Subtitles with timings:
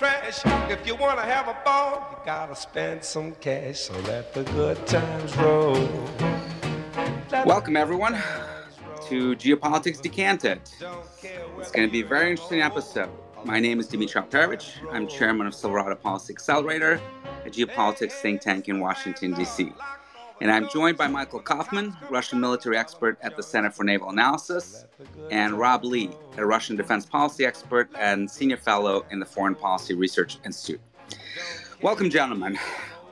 [0.00, 0.40] trash.
[0.70, 3.80] If you wanna have a ball, you gotta spend some cash.
[3.80, 5.74] So let the good times roll.
[7.30, 8.14] Let Welcome, everyone,
[9.08, 10.62] to Geopolitics Decanted.
[11.58, 13.10] It's going to be a very interesting episode.
[13.44, 14.70] My name is Dmitri Alperovitch.
[14.90, 16.98] I'm chairman of Silverado Policy Accelerator,
[17.44, 19.70] a geopolitics think tank in Washington, D.C.
[20.40, 24.86] And I'm joined by Michael Kofman, Russian military expert at the Center for Naval Analysis,
[25.30, 29.92] and Rob Lee, a Russian defense policy expert and senior fellow in the Foreign Policy
[29.94, 30.80] Research Institute.
[31.82, 32.58] Welcome, gentlemen.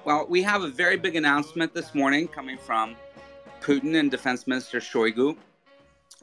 [0.06, 2.96] Well, we have a very big announcement this morning coming from
[3.60, 5.36] Putin and Defense Minister Shoigu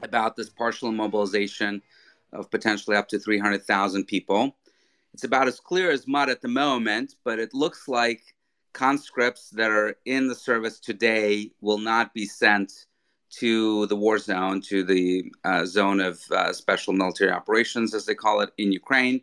[0.01, 1.83] about this partial mobilization
[2.33, 4.55] of potentially up to 300,000 people.
[5.13, 8.34] It's about as clear as mud at the moment, but it looks like
[8.75, 12.85] conscripts that are in the service today will not be sent
[13.29, 18.13] to the war zone, to the uh, zone of uh, special military operations, as they
[18.13, 19.21] call it in Ukraine.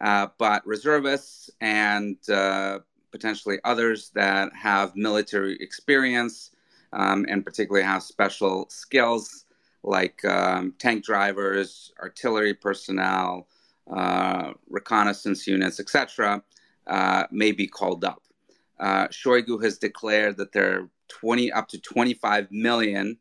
[0.00, 2.78] Uh, but reservists and uh,
[3.12, 6.50] potentially others that have military experience
[6.92, 9.44] um, and particularly have special skills
[9.82, 13.46] like um, tank drivers, artillery personnel,
[13.90, 16.42] uh, reconnaissance units, etc.,
[16.86, 18.22] uh, may be called up
[18.78, 23.18] uh, Shoigu has declared that there are 20 up to 25 million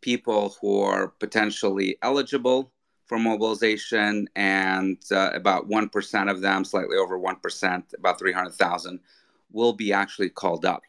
[0.00, 2.72] people who are potentially eligible
[3.06, 9.00] for mobilization, and uh, about 1% of them, slightly over 1%, about 300,000,
[9.52, 10.82] will be actually called up.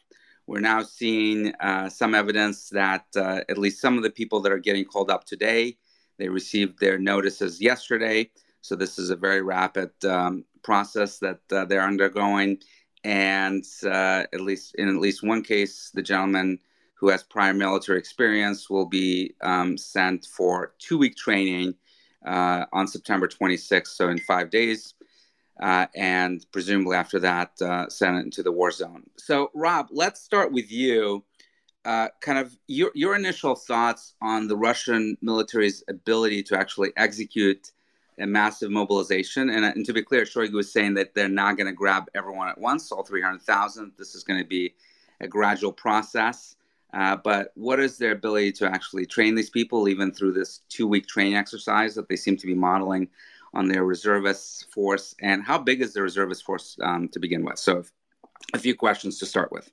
[0.46, 4.52] We're now seeing uh, some evidence that uh, at least some of the people that
[4.52, 5.76] are getting called up today,
[6.18, 8.30] they received their notices yesterday.
[8.62, 12.58] So this is a very rapid um, process that uh, they're undergoing
[13.06, 16.58] and uh, at least in at least one case, the gentleman
[16.94, 21.72] who has prior military experience will be um, sent for two-week training
[22.26, 24.94] uh, on September 26th, so in five days,
[25.62, 29.04] uh, and presumably after that, uh, sent into the war zone.
[29.16, 31.22] So, Rob, let's start with you.
[31.84, 37.70] Uh, kind of your, your initial thoughts on the Russian military's ability to actually execute
[38.18, 39.50] a massive mobilization.
[39.50, 42.48] And, and to be clear, Shoigu was saying that they're not going to grab everyone
[42.48, 43.92] at once, all 300,000.
[43.98, 44.74] This is going to be
[45.20, 46.56] a gradual process.
[46.94, 50.86] Uh, but what is their ability to actually train these people, even through this two
[50.86, 53.08] week training exercise that they seem to be modeling
[53.52, 55.14] on their reservist force?
[55.20, 57.58] And how big is the reservist force um, to begin with?
[57.58, 57.84] So,
[58.54, 59.70] a few questions to start with.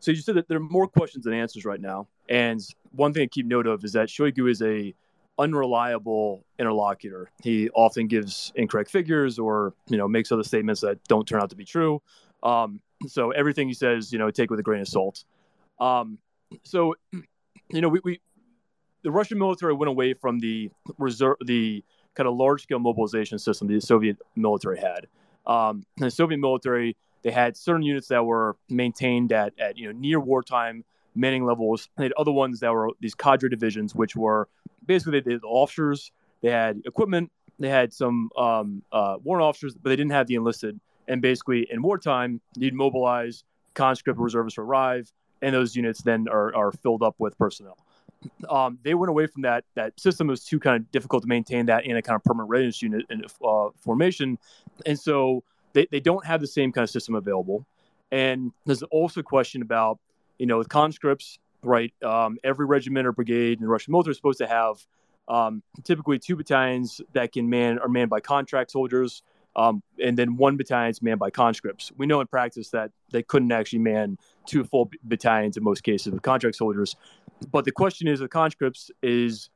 [0.00, 2.08] So, you said that there are more questions than answers right now.
[2.28, 4.94] And one thing to keep note of is that Shoigu is a
[5.38, 7.30] unreliable interlocutor.
[7.42, 11.50] He often gives incorrect figures or you know makes other statements that don't turn out
[11.50, 12.02] to be true.
[12.42, 15.24] Um, so everything he says, you know, take with a grain of salt.
[15.78, 16.18] Um,
[16.62, 18.20] so you know, we, we
[19.02, 23.68] the Russian military went away from the reserve the kind of large scale mobilization system
[23.68, 25.06] the Soviet military had.
[25.46, 29.98] Um, the Soviet military they had certain units that were maintained at, at you know
[29.98, 31.88] near wartime manning levels.
[31.96, 34.48] They had other ones that were these cadre divisions, which were
[34.86, 39.88] basically they, had officers, they had equipment, they had some um, uh, warrant officers, but
[39.88, 40.78] they didn't have the enlisted.
[41.08, 46.54] And basically, in wartime, you'd mobilize conscript reservists to arrive, and those units then are,
[46.54, 47.78] are filled up with personnel.
[48.48, 49.64] Um, they went away from that.
[49.74, 52.50] That system was too kind of difficult to maintain that in a kind of permanent
[52.50, 53.04] readiness unit
[53.44, 54.38] uh, formation,
[54.84, 57.64] and so they, they don't have the same kind of system available.
[58.10, 59.98] And there's also a question about
[60.38, 61.92] you know, with conscripts, right?
[62.02, 64.86] Um, every regiment or brigade in the Russian military is supposed to have
[65.28, 69.22] um, typically two battalions that can man are manned by contract soldiers,
[69.56, 71.90] um, and then one battalion is manned by conscripts.
[71.96, 76.12] We know in practice that they couldn't actually man two full battalions in most cases
[76.12, 76.94] with contract soldiers.
[77.50, 79.50] But the question is, with conscripts, is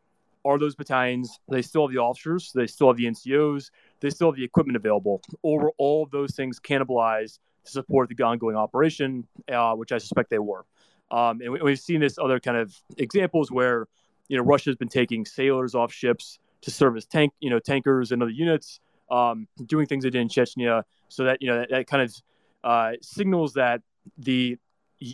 [0.44, 1.38] are those battalions?
[1.50, 4.76] They still have the officers, they still have the NCOs, they still have the equipment
[4.76, 9.98] available, or all of those things cannibalized to support the ongoing operation, uh, which I
[9.98, 10.64] suspect they were.
[11.10, 13.86] Um, and we, have seen this other kind of examples where,
[14.28, 17.58] you know, Russia has been taking sailors off ships to serve as tank, you know,
[17.58, 18.80] tankers and other units,
[19.10, 20.84] um, doing things they did in Chechnya.
[21.08, 22.14] So that you know that, that kind of
[22.62, 23.82] uh, signals that
[24.18, 24.56] the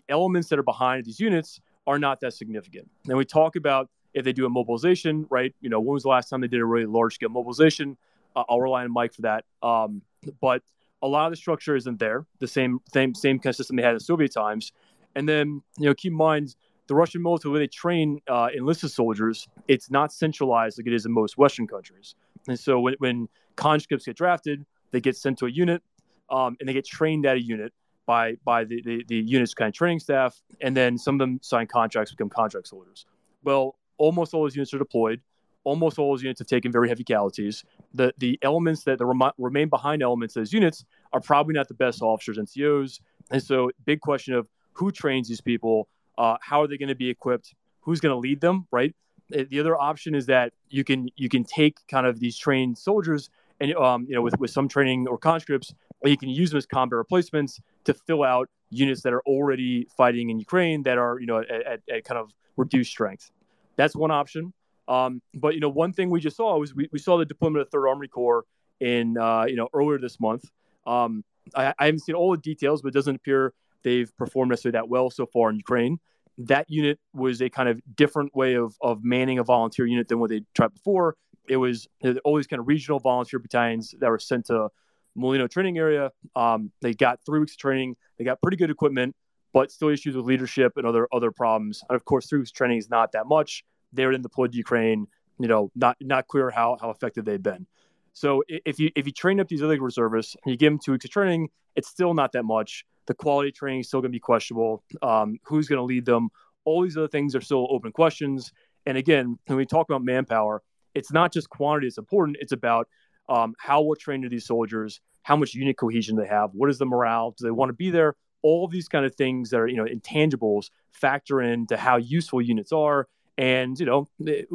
[0.09, 2.91] elements that are behind these units are not that significant.
[3.09, 5.55] And we talk about if they do a mobilization, right?
[5.61, 7.97] You know, when was the last time they did a really large scale mobilization?
[8.35, 9.44] Uh, I'll rely on Mike for that.
[9.62, 10.03] Um,
[10.41, 10.62] but
[11.03, 12.26] a lot of the structure isn't there.
[12.41, 14.73] The same same same kind of system they had in Soviet times.
[15.17, 16.55] And then you know keep in mind
[16.87, 21.05] the Russian military when they train uh, enlisted soldiers, it's not centralized like it is
[21.05, 22.15] in most Western countries.
[22.47, 25.83] And so when, when conscripts get drafted, they get sent to a unit
[26.31, 27.73] um, and they get trained at a unit
[28.07, 31.41] by by the, the, the unit's kind of training staff, and then some of them
[31.43, 33.05] sign contracts, become contract soldiers.
[33.43, 35.21] Well, almost all those units are deployed.
[35.65, 37.65] almost all those units have taken very heavy casualties.
[37.95, 41.67] The the elements that the rem- remain behind elements of those units are probably not
[41.67, 43.01] the best officers and COs.
[43.33, 45.88] And so, big question of who trains these people,
[46.19, 48.94] uh, how are they going to be equipped, who's going to lead them, right?
[49.28, 53.28] The other option is that you can you can take kind of these trained soldiers
[53.58, 56.58] and um, you know with, with some training or conscripts, or you can use them
[56.58, 61.19] as combat replacements to fill out units that are already fighting in Ukraine that are
[61.19, 63.32] you know at, at, at kind of reduced strength.
[63.75, 64.52] That's one option.
[64.87, 67.62] Um, but you know, one thing we just saw was we, we saw the deployment
[67.62, 68.44] of Third Army Corps
[68.78, 70.44] in uh, you know earlier this month.
[70.87, 71.25] Um,
[71.55, 73.52] I, I, haven't seen all the details, but it doesn't appear
[73.87, 75.99] they've performed necessarily that well so far in Ukraine.
[76.38, 80.19] That unit was a kind of different way of of manning a volunteer unit than
[80.19, 81.17] what they tried before.
[81.49, 81.87] It was
[82.25, 84.69] always kind of regional volunteer battalions that were sent to
[85.17, 86.11] Mulino training area.
[86.35, 87.97] Um, they got three weeks of training.
[88.19, 89.15] They got pretty good equipment,
[89.53, 91.83] but still issues with leadership and other other problems.
[91.88, 94.59] And of course, three weeks training is not that much they were in deployed to
[94.59, 95.06] Ukraine.
[95.38, 97.67] You know, not not clear how how effective they've been.
[98.12, 100.93] So if you if you train up these other reservists and you give them two
[100.93, 102.85] weeks of training, it's still not that much.
[103.06, 104.82] The quality training is still going to be questionable.
[105.03, 106.29] Um, who's going to lead them?
[106.64, 108.53] All these other things are still open questions.
[108.87, 110.62] And again, when we talk about manpower,
[110.94, 112.38] it's not just quantity that's important.
[112.41, 112.88] It's about
[113.29, 116.79] um, how well trained are these soldiers, how much unit cohesion they have, what is
[116.79, 118.14] the morale, do they want to be there?
[118.43, 122.73] All these kind of things that are you know intangibles factor into how useful units
[122.73, 124.47] are and you know the,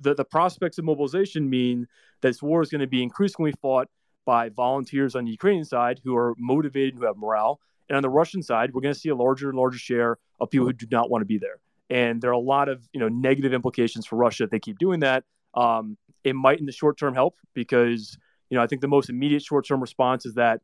[0.00, 1.86] the, the prospects of mobilization mean
[2.20, 3.88] that this war is going to be increasingly fought
[4.24, 7.60] by volunteers on the Ukrainian side who are motivated, who have morale,
[7.90, 10.48] and on the Russian side, we're going to see a larger and larger share of
[10.48, 11.58] people who do not want to be there.
[11.90, 14.78] And there are a lot of you know negative implications for Russia if they keep
[14.78, 15.24] doing that.
[15.54, 18.16] Um, it might in the short term help because
[18.48, 20.60] you know I think the most immediate short term response is that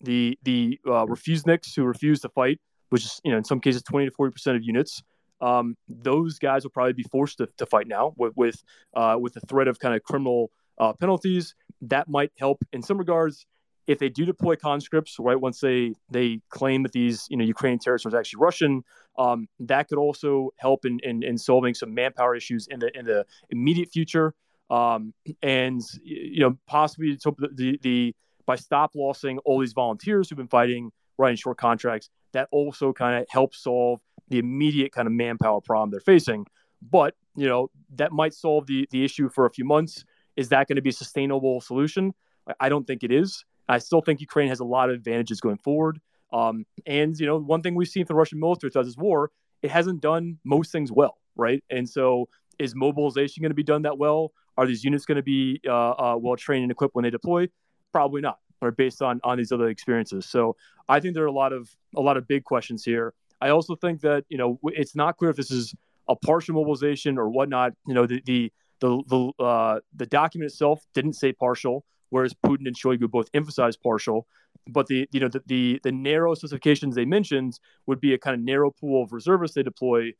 [0.00, 2.58] the the uh, refuseniks who refuse to fight,
[2.88, 5.04] which is you know in some cases 20 to 40 percent of units,
[5.40, 8.64] um, those guys will probably be forced to, to fight now with with,
[8.94, 11.54] uh, with the threat of kind of criminal uh, penalties.
[11.82, 13.46] That might help in some regards.
[13.88, 17.80] If they do deploy conscripts, right, once they they claim that these you know Ukrainian
[17.80, 18.84] terrorists are actually Russian,
[19.18, 23.06] um, that could also help in, in, in solving some manpower issues in the in
[23.06, 24.34] the immediate future.
[24.70, 28.14] Um, and you know possibly the, the, the
[28.44, 32.92] by stop lossing all these volunteers who've been fighting right in short contracts, that also
[32.92, 36.46] kind of helps solve the immediate kind of manpower problem they're facing.
[36.82, 40.04] But you know that might solve the the issue for a few months.
[40.36, 42.12] Is that going to be a sustainable solution?
[42.60, 43.44] I don't think it is.
[43.68, 46.00] I still think Ukraine has a lot of advantages going forward.
[46.32, 49.30] Um, and you know, one thing we've seen from the Russian military throughout this war,
[49.62, 51.62] it hasn't done most things well, right?
[51.70, 52.28] And so,
[52.58, 54.32] is mobilization going to be done that well?
[54.56, 57.48] Are these units going to be uh, uh, well trained and equipped when they deploy?
[57.92, 60.26] Probably not, or based on on these other experiences.
[60.26, 60.56] So,
[60.88, 63.14] I think there are a lot of a lot of big questions here.
[63.40, 65.74] I also think that you know it's not clear if this is
[66.08, 67.72] a partial mobilization or whatnot.
[67.86, 72.66] You know, the the the the, uh, the document itself didn't say partial, whereas Putin
[72.66, 74.26] and Shoigu both emphasized partial.
[74.66, 78.34] But the you know the, the the narrow specifications they mentioned would be a kind
[78.34, 80.12] of narrow pool of reservists they deploy,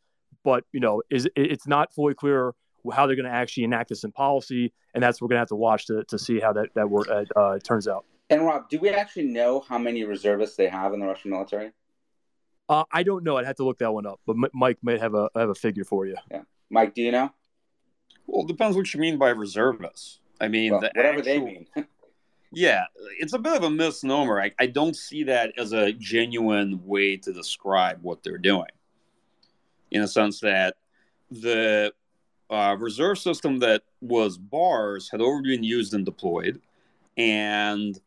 [0.45, 2.55] but you know is it's not fully clear
[2.93, 5.41] how they're going to actually enact this in policy, and that's what we're going to
[5.41, 8.05] have to watch to, to see how that that work, uh, uh, turns out.
[8.31, 11.73] And Rob, do we actually know how many reservists they have in the Russian military?
[12.69, 13.39] Uh, I don't know.
[13.39, 15.55] I'd have to look that one up, but M- Mike might have a have a
[15.55, 16.17] figure for you.
[16.31, 17.33] Yeah, Mike, do you know?
[18.27, 20.21] Well, it depends what you mean by reservists.
[20.41, 21.67] I mean, well, the whatever actual, they mean.
[22.53, 22.85] yeah,
[23.19, 24.41] it's a bit of a misnomer.
[24.41, 28.71] I, I don't see that as a genuine way to describe what they're doing.
[29.91, 30.77] In a sense that
[31.31, 31.93] the
[32.51, 36.61] uh, reserve system that was BARS had already been used and deployed,
[37.17, 37.99] and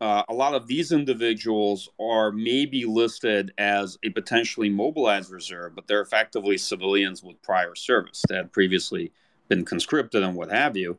[0.00, 5.88] uh, a lot of these individuals are maybe listed as a potentially mobilized reserve, but
[5.88, 9.12] they're effectively civilians with prior service that had previously
[9.48, 10.96] been conscripted and what have you.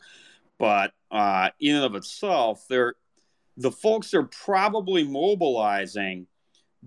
[0.59, 2.95] But uh, in and of itself, they're
[3.57, 6.27] the folks they're probably mobilizing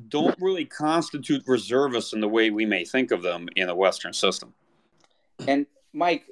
[0.08, 4.12] don't really constitute reservists in the way we may think of them in a Western
[4.12, 4.54] system.
[5.46, 6.24] And Mike,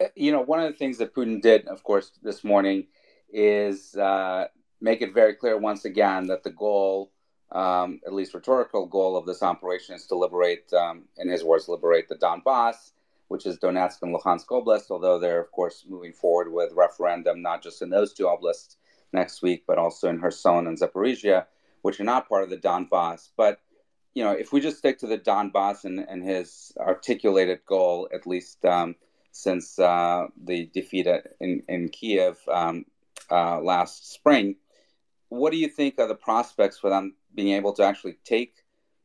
[0.00, 2.86] uh, you know, one of the things that Putin did, of course, this morning
[3.32, 4.46] is uh,
[4.80, 7.10] make it very clear once again that the goal,
[7.50, 11.68] um, at least rhetorical goal of this operation, is to liberate, um, in his words,
[11.68, 12.92] liberate the Donbass,
[13.28, 17.62] which is Donetsk and Luhansk Oblast, although they're, of course, moving forward with referendum, not
[17.62, 18.76] just in those two oblasts
[19.12, 21.46] next week, but also in Kherson and Zaporizhia,
[21.82, 23.28] which are not part of the Donbass.
[23.36, 23.60] But,
[24.14, 28.26] you know, if we just stick to the Donbass and, and his articulated goal, at
[28.26, 28.96] least um,
[29.30, 31.06] since uh, the defeat
[31.40, 32.84] in, in Kiev um,
[33.30, 34.56] uh, last spring,
[35.28, 38.54] what do you think are the prospects for them being able to actually take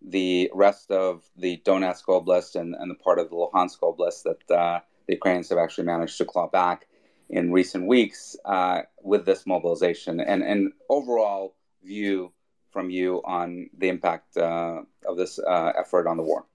[0.04, 4.54] the rest of the Donetsk Oblast and, and the part of the Luhansk Oblast that
[4.54, 6.88] uh, the Ukrainians have actually managed to claw back
[7.30, 12.32] in recent weeks uh, with this mobilization and and overall view
[12.72, 16.46] from you on the impact uh, of this uh, effort on the war?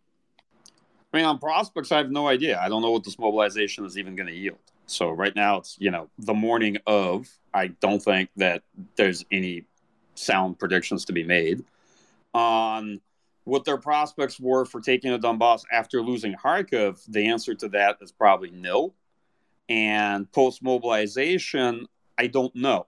[1.13, 2.61] I mean, on prospects, I have no idea.
[2.61, 4.59] I don't know what this mobilization is even going to yield.
[4.87, 7.29] So right now, it's you know the morning of.
[7.55, 8.63] I don't think that
[8.97, 9.65] there's any
[10.15, 11.65] sound predictions to be made
[12.35, 13.01] on
[13.49, 17.03] what their prospects were for taking the Donbass after losing Kharkiv.
[17.09, 18.93] The answer to that is probably no.
[19.71, 21.87] And post mobilization,
[22.19, 22.87] I don't know.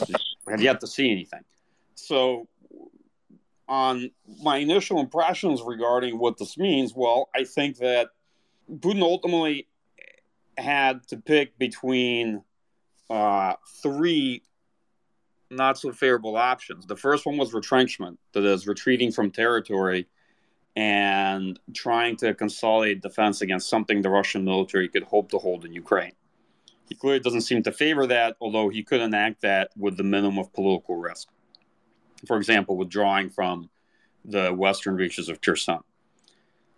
[0.00, 1.44] I have yet to see anything.
[1.94, 2.48] So,
[3.68, 4.10] on
[4.42, 8.08] my initial impressions regarding what this means, well, I think that
[8.70, 9.68] Putin ultimately
[10.56, 12.42] had to pick between
[13.10, 14.42] uh, three
[15.56, 16.86] not so favorable options.
[16.86, 20.06] The first one was retrenchment, that is, retreating from territory
[20.76, 25.72] and trying to consolidate defense against something the Russian military could hope to hold in
[25.72, 26.12] Ukraine.
[26.88, 30.38] He clearly doesn't seem to favor that, although he could enact that with the minimum
[30.38, 31.28] of political risk.
[32.26, 33.70] For example, withdrawing from
[34.24, 35.80] the western reaches of Kherson.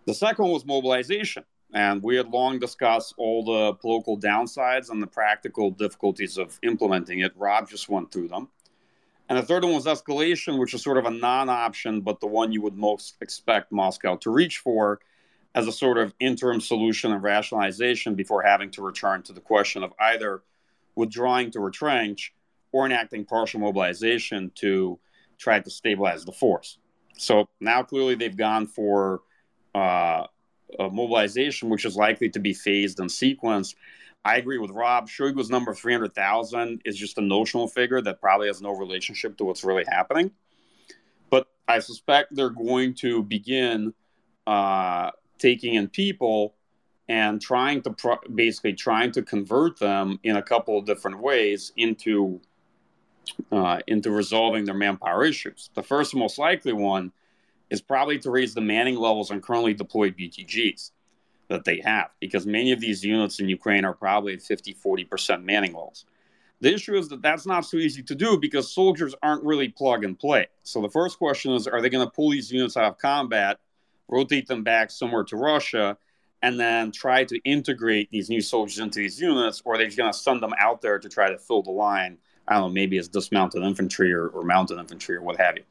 [0.05, 5.07] The second was mobilization, and we had long discussed all the political downsides and the
[5.07, 7.33] practical difficulties of implementing it.
[7.37, 8.49] Rob just went through them.
[9.29, 12.27] And the third one was escalation, which is sort of a non option, but the
[12.27, 15.01] one you would most expect Moscow to reach for
[15.55, 19.83] as a sort of interim solution and rationalization before having to return to the question
[19.83, 20.43] of either
[20.95, 22.35] withdrawing to retrench
[22.73, 24.99] or enacting partial mobilization to
[25.39, 26.79] try to stabilize the force.
[27.17, 29.23] So now clearly they've gone for
[29.75, 30.27] uh,
[30.79, 33.75] mobilization, which is likely to be phased in sequence.
[34.27, 35.09] I agree with Rob.
[35.09, 39.63] Shoigu's number 300,000 is just a notional figure that probably has no relationship to what's
[39.63, 40.33] really happening.
[41.31, 43.95] But I suspect they're going to begin
[44.45, 46.57] uh, taking in people
[47.09, 51.71] and trying to pro- basically trying to convert them in a couple of different ways
[51.77, 52.41] into
[53.53, 55.71] uh, into resolving their manpower issues.
[55.75, 57.13] The first most likely one
[57.71, 60.91] is probably to raise the manning levels on currently deployed BTGs
[61.49, 65.45] that they have, because many of these units in Ukraine are probably at 50, 40%
[65.45, 66.05] manning levels.
[66.61, 70.05] The issue is that that's not so easy to do because soldiers aren't really plug
[70.05, 70.47] and play.
[70.63, 73.59] So the first question is are they going to pull these units out of combat,
[74.09, 75.99] rotate them back somewhere to Russia,
[76.43, 79.97] and then try to integrate these new soldiers into these units, or are they just
[79.97, 82.19] going to send them out there to try to fill the line?
[82.49, 85.65] I don't know, maybe as dismounted infantry or, or mounted infantry or what have you.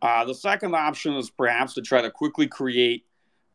[0.00, 3.04] Uh, the second option is perhaps to try to quickly create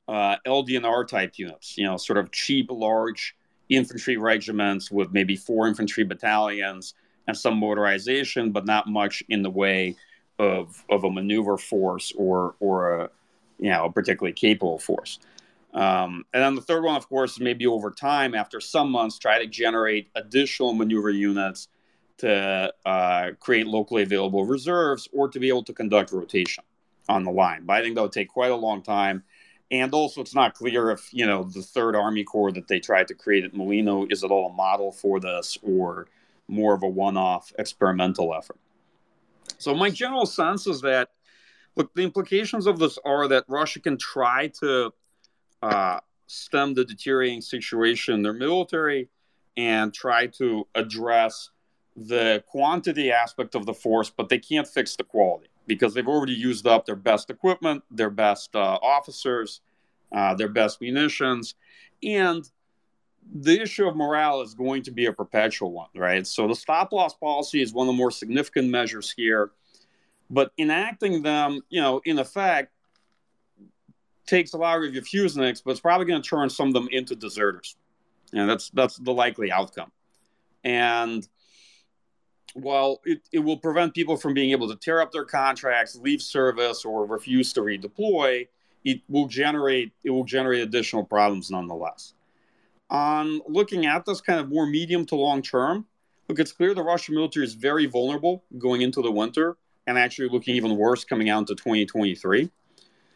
[0.07, 3.35] uh, LDNR type units, you know, sort of cheap, large
[3.69, 6.93] infantry regiments with maybe four infantry battalions
[7.27, 9.95] and some motorization, but not much in the way
[10.39, 13.09] of, of a maneuver force or, or a,
[13.59, 15.19] you know, a particularly capable force.
[15.73, 19.39] Um, and then the third one, of course, maybe over time, after some months, try
[19.39, 21.67] to generate additional maneuver units
[22.17, 26.63] to uh, create locally available reserves or to be able to conduct rotation
[27.09, 27.63] on the line.
[27.65, 29.23] But I think that would take quite a long time.
[29.71, 33.07] And also, it's not clear if you know the Third Army Corps that they tried
[33.07, 36.07] to create at Mulino is at all a model for this, or
[36.47, 38.57] more of a one-off experimental effort.
[39.57, 41.09] So my general sense is that
[41.75, 44.93] look, the implications of this are that Russia can try to
[45.61, 49.09] uh, stem the deteriorating situation in their military
[49.55, 51.49] and try to address
[51.95, 56.33] the quantity aspect of the force, but they can't fix the quality because they've already
[56.33, 59.61] used up their best equipment, their best uh, officers,
[60.11, 61.55] uh, their best munitions,
[62.03, 62.49] and
[63.35, 66.27] the issue of morale is going to be a perpetual one, right?
[66.27, 69.51] So the stop loss policy is one of the more significant measures here,
[70.29, 72.71] but enacting them, you know, in effect,
[74.25, 76.87] takes a lot of your fuseniks, but it's probably going to turn some of them
[76.91, 77.75] into deserters,
[78.33, 79.91] and that's that's the likely outcome.
[80.63, 81.27] And
[82.53, 86.21] while it, it will prevent people from being able to tear up their contracts, leave
[86.21, 88.47] service, or refuse to redeploy,
[88.83, 92.13] it will generate it will generate additional problems nonetheless.
[92.89, 95.85] On looking at this kind of more medium to long term,
[96.27, 99.57] look, it's clear the Russian military is very vulnerable going into the winter
[99.87, 102.49] and actually looking even worse coming out into 2023.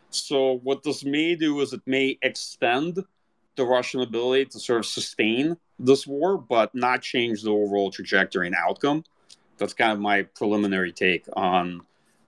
[0.10, 3.04] So what this may do is it may extend
[3.56, 8.48] the Russian ability to sort of sustain this war, but not change the overall trajectory
[8.48, 9.04] and outcome.
[9.58, 11.82] That's kind of my preliminary take on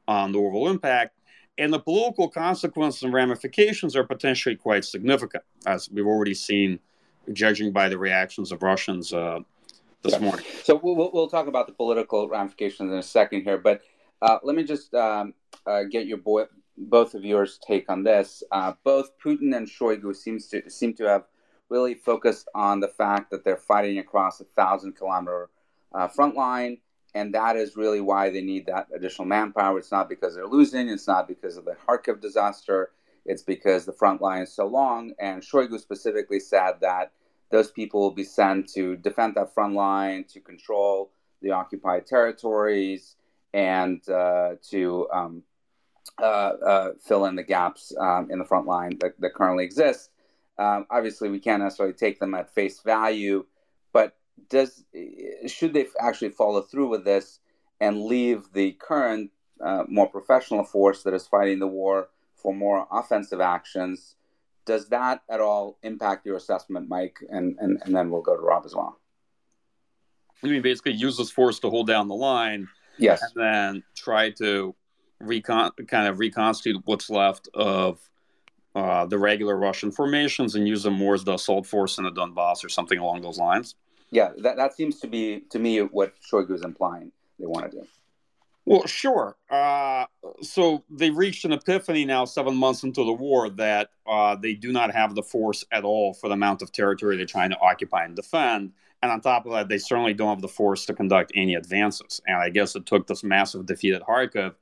[0.07, 1.15] on the overall impact.
[1.57, 6.79] And the political consequences and ramifications are potentially quite significant, as we've already seen,
[7.33, 9.39] judging by the reactions of Russians uh,
[10.01, 10.45] this morning.
[10.63, 13.81] So we'll, we'll talk about the political ramifications in a second here, but
[14.21, 15.33] uh, let me just um,
[15.65, 16.45] uh, get your boy,
[16.77, 18.41] both of yours take on this.
[18.51, 21.25] Uh, both Putin and Shoigu seems to seem to have
[21.69, 25.49] really focused on the fact that they're fighting across a thousand kilometer
[25.93, 26.77] uh, front line.
[27.15, 29.77] And that is really why they need that additional manpower.
[29.79, 30.89] It's not because they're losing.
[30.89, 32.91] It's not because of the Kharkiv disaster.
[33.25, 35.13] It's because the front line is so long.
[35.19, 37.11] And Shoigu specifically said that
[37.49, 41.11] those people will be sent to defend that front line, to control
[41.41, 43.15] the occupied territories,
[43.53, 45.43] and uh, to um,
[46.21, 50.11] uh, uh, fill in the gaps um, in the front line that, that currently exist.
[50.57, 53.45] Um, obviously, we can't necessarily take them at face value,
[53.93, 54.15] but
[54.49, 54.83] does
[55.47, 57.39] should they actually follow through with this
[57.79, 59.31] and leave the current
[59.63, 64.15] uh, more professional force that is fighting the war for more offensive actions?
[64.65, 67.17] Does that at all impact your assessment, Mike?
[67.29, 68.99] And and, and then we'll go to Rob as well.
[70.41, 72.67] You mean basically use this force to hold down the line,
[72.97, 74.75] yes, and then try to
[75.19, 77.99] recon kind of reconstitute what's left of
[78.75, 82.11] uh, the regular Russian formations and use them more as the assault force in the
[82.11, 83.75] Donbass or something along those lines.
[84.11, 87.77] Yeah, that, that seems to be to me what Shoigu is implying they want to
[87.79, 87.87] do.
[88.65, 89.35] Well, sure.
[89.49, 90.05] Uh,
[90.41, 94.71] so they reached an epiphany now, seven months into the war, that uh, they do
[94.71, 98.05] not have the force at all for the amount of territory they're trying to occupy
[98.05, 98.73] and defend.
[99.01, 102.21] And on top of that, they certainly don't have the force to conduct any advances.
[102.27, 104.53] And I guess it took this massive defeat at Kharkiv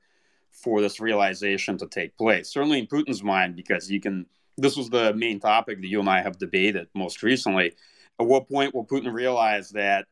[0.52, 2.48] for this realization to take place.
[2.48, 4.26] Certainly in Putin's mind, because you can.
[4.56, 7.74] This was the main topic that you and I have debated most recently.
[8.20, 10.06] At what point will Putin realize that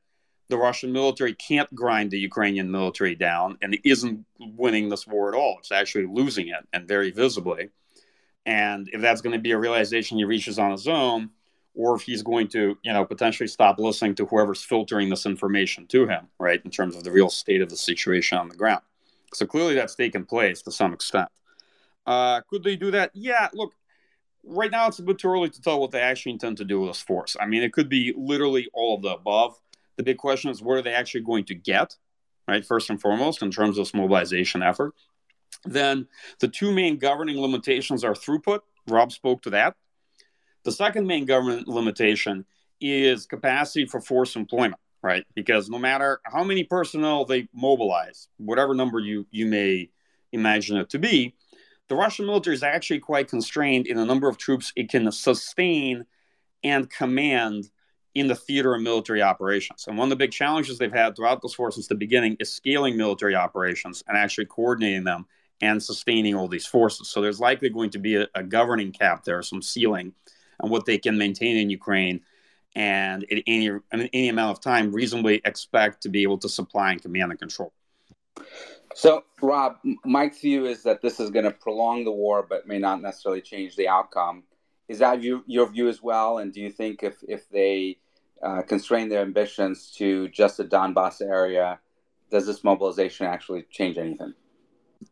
[0.49, 5.35] the Russian military can't grind the Ukrainian military down and isn't winning this war at
[5.35, 5.57] all?
[5.59, 7.71] It's actually losing it and very visibly.
[8.45, 11.31] And if that's going to be a realization he reaches on his own,
[11.75, 15.87] or if he's going to, you know, potentially stop listening to whoever's filtering this information
[15.89, 18.83] to him, right, in terms of the real state of the situation on the ground.
[19.35, 21.29] So clearly that's taken place to some extent.
[22.07, 23.11] Uh, could they do that?
[23.15, 23.75] Yeah, look,
[24.47, 26.81] right now it's a bit too early to tell what they actually intend to do
[26.81, 27.37] with this force.
[27.41, 29.59] I mean, it could be literally all of the above.
[29.97, 31.97] The big question is what are they actually going to get,
[32.47, 32.65] right?
[32.65, 34.95] First and foremost, in terms of this mobilization effort.
[35.65, 36.07] Then
[36.41, 38.61] the two main governing limitations are throughput.
[38.89, 39.75] Rob spoke to that.
[40.65, 42.45] The second main government limitation
[42.81, 45.25] is capacity for force employment right?
[45.37, 49.89] Because no matter how many personnel they mobilize, whatever number you, you may
[50.33, 51.37] imagine it to be,
[51.89, 56.05] the Russian military is actually quite constrained in the number of troops it can sustain
[56.65, 57.71] and command
[58.15, 59.87] in the theater of military operations.
[59.87, 62.53] And one of the big challenges they've had throughout this war since the beginning is
[62.53, 65.27] scaling military operations and actually coordinating them
[65.61, 67.09] and sustaining all these forces.
[67.09, 70.15] So there's likely going to be a, a governing cap there, some ceiling
[70.61, 72.23] on what they can maintain in Ukraine
[72.75, 77.03] and at any any amount of time reasonably expect to be able to supply and
[77.03, 77.73] command and control.
[78.95, 82.79] So, Rob, Mike's view is that this is going to prolong the war, but may
[82.79, 84.45] not necessarily change the outcome.
[84.89, 86.39] Is that view, your view as well?
[86.39, 87.99] And do you think if if they
[88.43, 91.79] uh, constrain their ambitions to just the Donbass area,
[92.31, 94.33] does this mobilization actually change anything?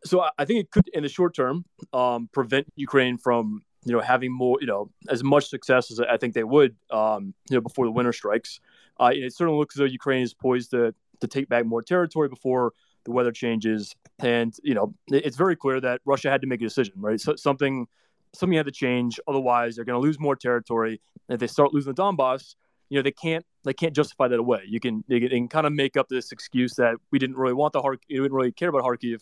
[0.03, 4.01] So I think it could, in the short term, um, prevent Ukraine from you know,
[4.01, 7.61] having more, you know, as much success as I think they would, um, you know,
[7.61, 8.59] before the winter strikes.
[8.99, 12.27] Uh, it certainly looks as though Ukraine is poised to to take back more territory
[12.27, 12.73] before
[13.05, 16.65] the weather changes, and you know, it's very clear that Russia had to make a
[16.65, 17.19] decision, right?
[17.19, 17.87] So something
[18.33, 21.01] something had to change, otherwise they're going to lose more territory.
[21.29, 22.55] And if they start losing the Donbass,
[22.89, 24.63] you know, they can't they can't justify that away.
[24.67, 27.73] You can they can, kind of make up this excuse that we didn't really want
[27.73, 29.21] the Kharkiv, we didn't really care about Kharkiv,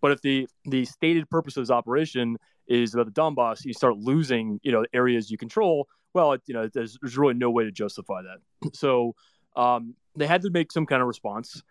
[0.00, 3.96] but if the the stated purpose of this operation is about the Donbass, you start
[3.96, 5.86] losing, you know, areas you control.
[6.14, 8.70] Well, you know, there's, there's really no way to justify that.
[8.74, 9.14] So
[9.56, 11.62] um, they had to make some kind of response.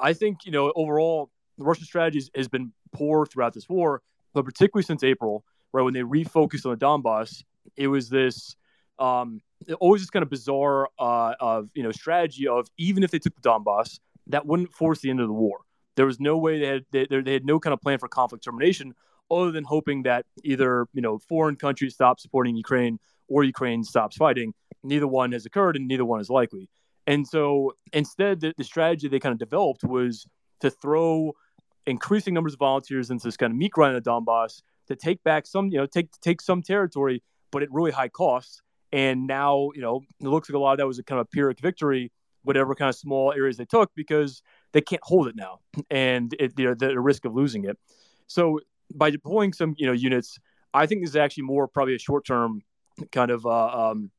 [0.00, 4.02] I think, you know, overall, the Russian strategy has been poor throughout this war,
[4.34, 7.42] but particularly since April, right when they refocused on the Donbass,
[7.76, 8.56] it was this
[8.98, 9.40] um,
[9.80, 13.34] always this kind of bizarre uh, of you know strategy of even if they took
[13.34, 13.98] the Donbass,
[14.28, 15.58] that wouldn't force the end of the war.
[15.96, 18.44] There was no way they had they, they had no kind of plan for conflict
[18.44, 18.94] termination
[19.30, 22.98] other than hoping that either you know foreign countries stop supporting Ukraine
[23.28, 24.54] or Ukraine stops fighting.
[24.82, 26.68] Neither one has occurred, and neither one is likely.
[27.10, 30.28] And so instead, the, the strategy they kind of developed was
[30.60, 31.32] to throw
[31.84, 35.44] increasing numbers of volunteers into this kind of meat grind of Donbass to take back
[35.44, 38.62] some, you know, take take some territory, but at really high costs.
[38.92, 41.26] And now, you know, it looks like a lot of that was a kind of
[41.26, 42.12] a Pyrrhic victory,
[42.44, 45.58] whatever kind of small areas they took, because they can't hold it now,
[45.90, 47.76] and it, they're, they're at risk of losing it.
[48.28, 48.60] So
[48.94, 50.38] by deploying some you know units,
[50.72, 52.62] I think this is actually more probably a short term
[53.10, 54.12] kind of uh, um,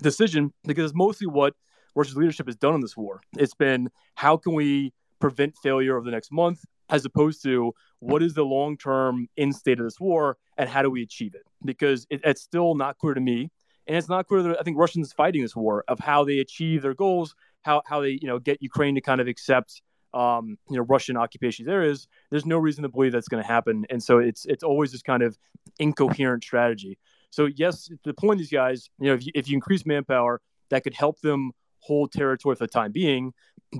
[0.00, 1.54] decision because it's mostly what
[1.96, 3.20] Russia's leadership has done in this war.
[3.36, 8.22] It's been how can we prevent failure over the next month, as opposed to what
[8.22, 11.42] is the long term end state of this war and how do we achieve it?
[11.64, 13.50] Because it, it's still not clear to me
[13.86, 16.82] and it's not clear that I think Russians fighting this war of how they achieve
[16.82, 19.82] their goals, how how they you know get Ukraine to kind of accept
[20.12, 23.46] um, you know Russian occupation There is There's no reason to believe that's going to
[23.46, 25.38] happen, and so it's it's always this kind of
[25.78, 26.98] incoherent strategy.
[27.30, 30.84] So yes, the point these guys, you know, if you, if you increase manpower, that
[30.84, 31.52] could help them
[31.86, 33.32] hold territory for the time being.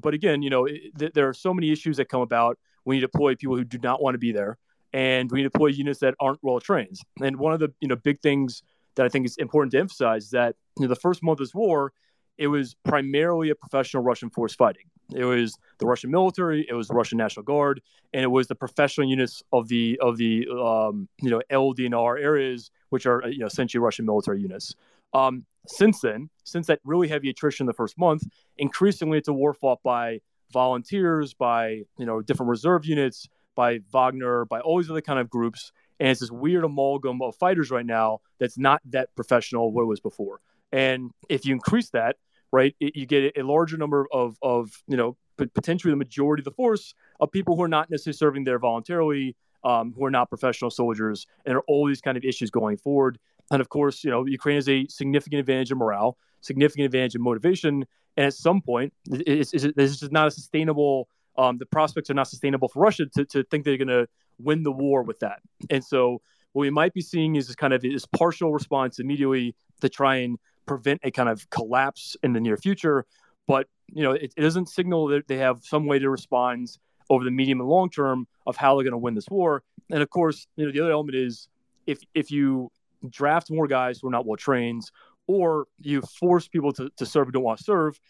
[0.02, 3.00] But again, you know, it, there are so many issues that come about when you
[3.00, 4.58] deploy people who do not want to be there,
[4.92, 6.96] and when you deploy units that aren't well trained.
[7.22, 8.62] And one of the you know big things
[8.94, 11.46] that I think is important to emphasize is that you know, the first month of
[11.46, 11.92] this war,
[12.38, 14.84] it was primarily a professional Russian force fighting.
[15.14, 17.80] It was the Russian military, it was the Russian National Guard,
[18.12, 22.70] and it was the professional units of the of the um, you know LDNR areas,
[22.90, 24.74] which are you know essentially Russian military units.
[25.12, 28.22] Um, since then, since that really heavy attrition the first month,
[28.56, 30.20] increasingly it's a war fought by
[30.52, 35.28] volunteers, by you know different reserve units, by Wagner, by all these other kind of
[35.28, 39.82] groups, and it's this weird amalgam of fighters right now that's not that professional what
[39.82, 40.40] it was before.
[40.72, 42.16] And if you increase that,
[42.52, 45.16] right, it, you get a larger number of of you know
[45.54, 49.36] potentially the majority of the force of people who are not necessarily serving there voluntarily,
[49.64, 52.76] um, who are not professional soldiers, and there are all these kind of issues going
[52.76, 53.18] forward.
[53.50, 57.22] And of course, you know, Ukraine has a significant advantage in morale, significant advantage in
[57.22, 57.84] motivation,
[58.16, 61.08] and at some point, it's just not a sustainable.
[61.38, 64.62] Um, the prospects are not sustainable for Russia to, to think they're going to win
[64.62, 65.40] the war with that.
[65.68, 69.54] And so, what we might be seeing is this kind of this partial response immediately
[69.82, 73.04] to try and prevent a kind of collapse in the near future.
[73.46, 76.78] But you know, it, it doesn't signal that they have some way to respond
[77.10, 79.62] over the medium and long term of how they're going to win this war.
[79.90, 81.48] And of course, you know, the other element is
[81.86, 82.70] if if you
[83.08, 84.90] draft more guys who are not well trained,
[85.26, 88.00] or you force people to, to serve who don't want to serve,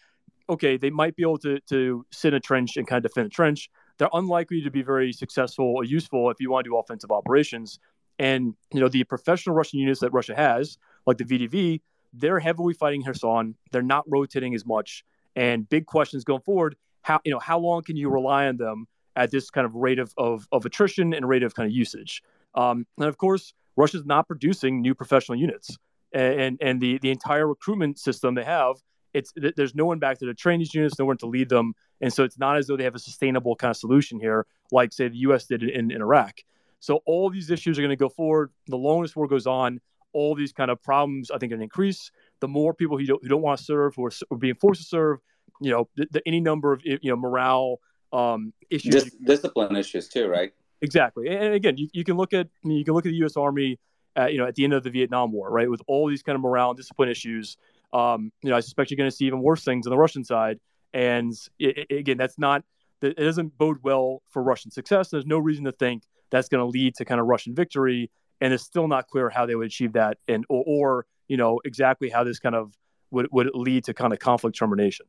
[0.49, 3.27] okay, they might be able to, to sit in a trench and kind of defend
[3.27, 3.71] a trench.
[3.99, 7.79] They're unlikely to be very successful or useful if you want to do offensive operations.
[8.19, 11.81] And, you know, the professional Russian units that Russia has, like the VDV,
[12.13, 13.55] they're heavily fighting Kherson.
[13.73, 15.05] They're not rotating as much.
[15.35, 18.87] And big questions going forward, how, you know, how long can you rely on them
[19.17, 22.23] at this kind of rate of, of, of attrition and rate of kind of usage?
[22.55, 25.77] Um, and of course, Russia's not producing new professional units,
[26.13, 28.77] and and the the entire recruitment system they have,
[29.15, 31.75] it's there's no one back there to train these units, no one to lead them,
[32.01, 34.93] and so it's not as though they have a sustainable kind of solution here, like
[34.93, 35.47] say the U.S.
[35.47, 36.41] did in, in Iraq.
[36.81, 38.51] So all these issues are going to go forward.
[38.67, 39.81] The longer this war goes on,
[40.13, 42.11] all these kind of problems I think are going to increase.
[42.41, 44.83] The more people who don't, who don't want to serve, who are, are being forced
[44.83, 45.19] to serve,
[45.61, 47.81] you know, the, the, any number of you know morale
[48.13, 50.53] um, issues, Dis- discipline issues too, right?
[50.83, 51.29] Exactly.
[51.29, 53.37] And again, you, you can look at you can look at the U.S.
[53.37, 53.79] Army,
[54.15, 56.37] at, you know, at the end of the Vietnam War, right, with all these kind
[56.37, 57.57] of morale and discipline issues.
[57.93, 60.25] Um, you know, I suspect you're going to see even worse things on the Russian
[60.25, 60.59] side.
[60.93, 62.65] And it, it, again, that's not
[63.03, 65.11] it doesn't bode well for Russian success.
[65.11, 68.11] There's no reason to think that's going to lead to kind of Russian victory,
[68.41, 71.61] and it's still not clear how they would achieve that, and or, or you know
[71.65, 72.77] exactly how this kind of
[73.11, 75.07] would would lead to kind of conflict termination.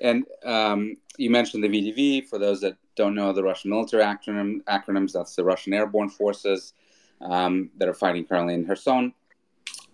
[0.00, 2.26] And um, you mentioned the VDV.
[2.26, 6.72] For those that don't know the Russian military acronym, acronyms, that's the Russian Airborne Forces
[7.20, 9.12] um, that are fighting currently in Kherson.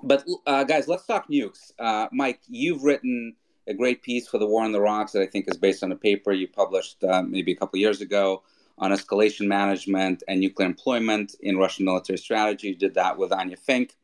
[0.02, 1.72] But uh, guys, let's talk nukes.
[1.78, 3.36] Uh, Mike, you've written
[3.68, 5.92] a great piece for the War on the Rocks that I think is based on
[5.92, 8.42] a paper you published uh, maybe a couple years ago
[8.78, 12.68] on escalation management and nuclear employment in Russian military strategy.
[12.68, 13.94] You did that with Anya Fink.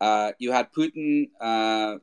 [0.00, 1.96] Uh, you had Putin uh,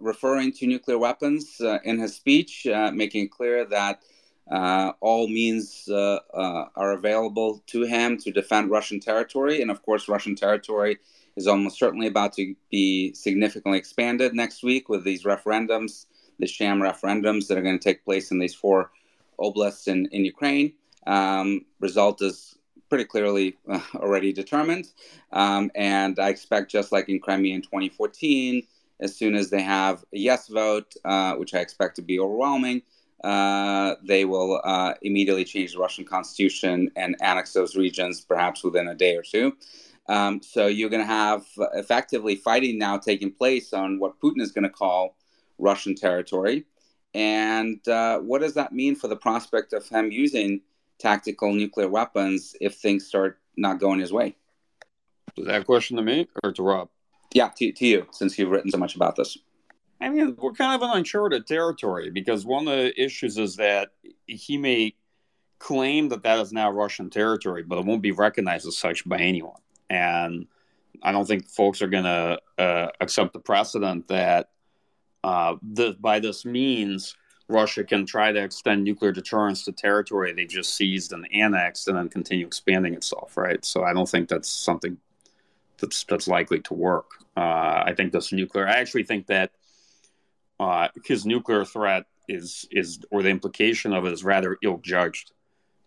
[0.00, 4.02] referring to nuclear weapons uh, in his speech, making clear that
[4.50, 9.60] uh, all means uh, uh, are available to him to defend Russian territory.
[9.60, 10.98] And of course, Russian territory
[11.36, 16.06] is almost certainly about to be significantly expanded next week with these referendums,
[16.38, 18.90] the sham referendums that are going to take place in these four
[19.38, 20.72] oblasts in, in Ukraine.
[21.06, 22.58] Um, result is
[22.88, 24.88] pretty clearly uh, already determined.
[25.32, 28.62] Um, and I expect, just like in Crimea in 2014,
[29.00, 32.82] as soon as they have a yes vote, uh, which I expect to be overwhelming,
[33.24, 38.88] uh, they will uh, immediately change the Russian constitution and annex those regions, perhaps within
[38.88, 39.56] a day or two.
[40.08, 44.52] Um, so you're going to have effectively fighting now taking place on what Putin is
[44.52, 45.16] going to call
[45.58, 46.64] Russian territory.
[47.14, 50.60] And uh, what does that mean for the prospect of him using
[50.98, 54.36] tactical nuclear weapons if things start not going his way?
[55.36, 56.88] Is that question to me or to Rob?
[57.32, 59.36] Yeah, to, to you, since you've written so much about this.
[60.00, 63.90] I mean, we're kind of in uncharted territory because one of the issues is that
[64.26, 64.94] he may
[65.58, 69.18] claim that that is now Russian territory, but it won't be recognized as such by
[69.18, 69.60] anyone.
[69.90, 70.46] And
[71.02, 74.50] I don't think folks are going to uh, accept the precedent that
[75.24, 77.16] uh, the, by this means
[77.48, 81.96] Russia can try to extend nuclear deterrence to territory they just seized and annexed and
[81.96, 83.64] then continue expanding itself, right?
[83.64, 84.96] So I don't think that's something
[85.78, 87.10] that's that's likely to work.
[87.36, 88.68] Uh, I think this nuclear.
[88.68, 89.52] I actually think that
[90.60, 95.32] uh, his nuclear threat is is or the implication of it is rather ill judged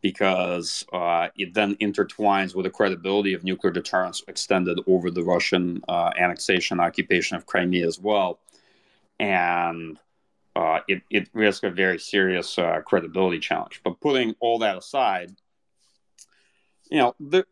[0.02, 5.82] because uh, it then intertwines with the credibility of nuclear deterrence extended over the Russian
[5.88, 8.40] uh, annexation occupation of Crimea as well,
[9.20, 10.00] and
[10.56, 13.82] uh, it it risks a very serious uh, credibility challenge.
[13.84, 15.36] But putting all that aside,
[16.90, 17.46] you know, there,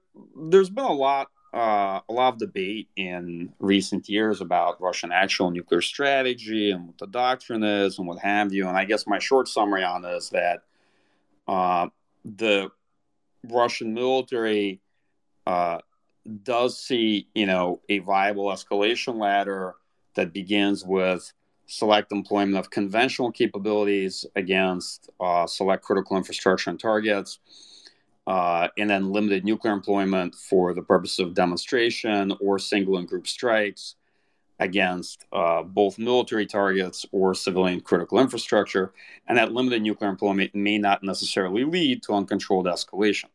[0.49, 5.49] there's been a lot uh, a lot of debate in recent years about Russian actual
[5.49, 8.67] nuclear strategy and what the doctrine is and what have you.
[8.67, 10.63] And I guess my short summary on this is that
[11.47, 11.87] uh,
[12.23, 12.69] the
[13.43, 14.81] Russian military
[15.47, 15.79] uh,
[16.43, 19.75] does see, you know, a viable escalation ladder
[20.15, 21.33] that begins with
[21.65, 27.39] select employment of conventional capabilities against uh, select critical infrastructure and targets
[28.29, 33.25] uh, and then limited nuclear employment for the purpose of demonstration or single and group
[33.25, 33.95] strikes
[34.59, 38.93] against uh, both military targets or civilian critical infrastructure.
[39.27, 43.29] And that limited nuclear employment may not necessarily lead to uncontrolled escalation.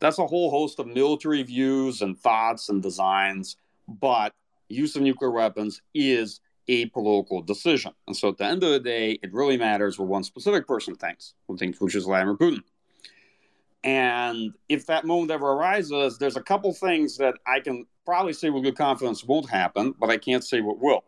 [0.00, 4.32] That's a whole host of military views and thoughts and designs, but
[4.70, 7.92] use of nuclear weapons is a political decision.
[8.06, 10.94] And so at the end of the day, it really matters what one specific person
[10.94, 12.62] thinks, one thinks, which is Vladimir Putin.
[13.84, 18.48] And if that moment ever arises, there's a couple things that I can probably say
[18.48, 21.04] with good confidence won't happen, but I can't say what will.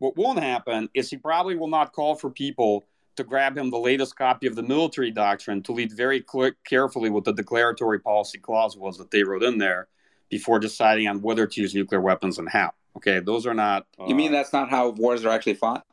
[0.00, 2.84] What won't happen is he probably will not call for people
[3.16, 7.08] to grab him the latest copy of the military doctrine to read very quick, carefully
[7.08, 9.88] what the declaratory policy clause was that they wrote in there
[10.28, 12.72] before deciding on whether to use nuclear weapons and how.
[12.96, 13.86] Okay, those are not.
[13.98, 15.84] Uh, you mean uh, that's not how wars are actually fought?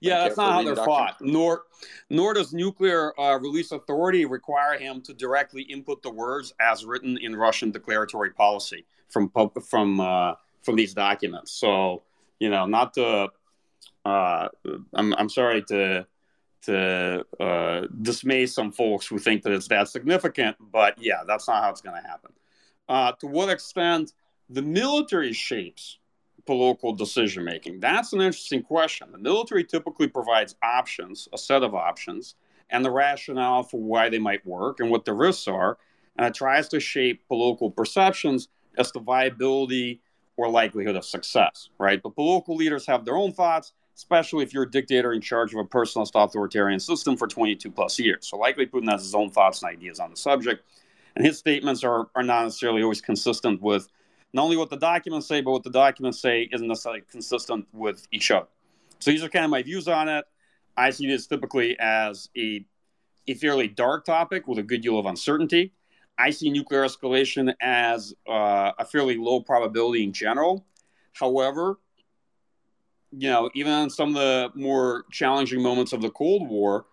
[0.00, 1.16] Yeah, that's not how they're fought.
[1.20, 1.62] Nor,
[2.10, 7.18] nor does nuclear uh, release authority require him to directly input the words as written
[7.18, 9.30] in Russian declaratory policy from
[9.68, 11.52] from uh, from these documents.
[11.52, 12.02] So
[12.38, 13.28] you know, not to.
[14.04, 14.48] Uh,
[14.94, 16.06] I'm I'm sorry to
[16.62, 21.62] to uh, dismay some folks who think that it's that significant, but yeah, that's not
[21.62, 22.32] how it's going to happen.
[22.88, 24.12] Uh, to what extent
[24.50, 25.98] the military shapes
[26.48, 27.78] political decision making?
[27.78, 29.12] That's an interesting question.
[29.12, 32.36] The military typically provides options, a set of options,
[32.70, 35.76] and the rationale for why they might work and what the risks are,
[36.16, 40.00] and it tries to shape political perceptions as to viability
[40.38, 42.00] or likelihood of success, right?
[42.02, 45.60] But political leaders have their own thoughts, especially if you're a dictator in charge of
[45.60, 48.26] a personalist authoritarian system for 22 plus years.
[48.26, 50.64] So likely Putin has his own thoughts and ideas on the subject,
[51.14, 53.90] and his statements are, are not necessarily always consistent with
[54.32, 58.06] not only what the documents say, but what the documents say isn't necessarily consistent with
[58.12, 58.48] each other.
[58.98, 60.24] So these are kind of my views on it.
[60.76, 62.64] I see this typically as a,
[63.26, 65.72] a fairly dark topic with a good deal of uncertainty.
[66.18, 70.66] I see nuclear escalation as uh, a fairly low probability in general.
[71.12, 71.78] However,
[73.12, 76.86] you know, even on some of the more challenging moments of the Cold War,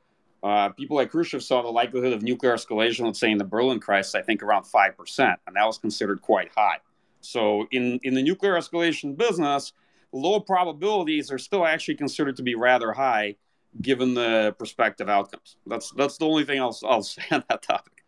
[0.43, 3.79] uh, people like Khrushchev saw the likelihood of nuclear escalation, let's say in the Berlin
[3.79, 6.77] crisis, I think around 5%, and that was considered quite high.
[7.27, 9.73] So in, in the nuclear escalation business,
[10.11, 13.35] low probabilities are still actually considered to be rather high
[13.81, 15.57] given the prospective outcomes.
[15.67, 18.03] That's that's the only thing I'll, I'll say on that topic.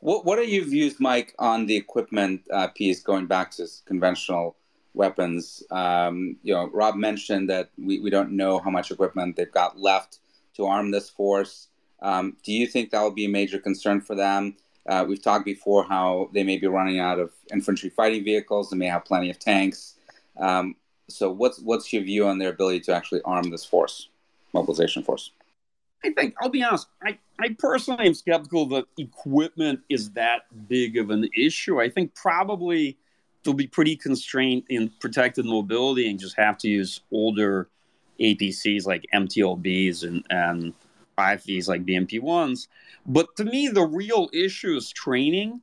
[0.00, 4.56] What, what are your views, Mike, on the equipment uh, piece going back to conventional
[4.94, 5.62] weapons?
[5.70, 9.78] Um, you know, Rob mentioned that we, we don't know how much equipment they've got
[9.78, 10.20] left
[10.54, 11.68] to arm this force.
[12.00, 14.56] Um, do you think that will be a major concern for them?
[14.88, 18.70] Uh, we've talked before how they may be running out of infantry fighting vehicles.
[18.70, 19.94] They may have plenty of tanks.
[20.38, 20.76] Um,
[21.08, 24.08] so, what's what's your view on their ability to actually arm this force,
[24.52, 25.32] mobilization force?
[26.04, 26.88] I think I'll be honest.
[27.02, 31.80] I, I personally am skeptical that equipment is that big of an issue.
[31.80, 32.96] I think probably
[33.44, 37.68] they'll be pretty constrained in protected mobility and just have to use older
[38.18, 40.72] APCs like MTLBs and and
[41.20, 42.68] IFVs like BMP ones.
[43.06, 45.60] But to me, the real issue is training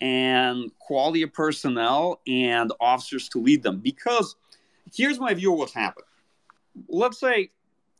[0.00, 3.80] and quality of personnel and officers to lead them.
[3.80, 4.36] Because
[4.94, 6.06] here's my view of what's happened.
[6.88, 7.50] Let's say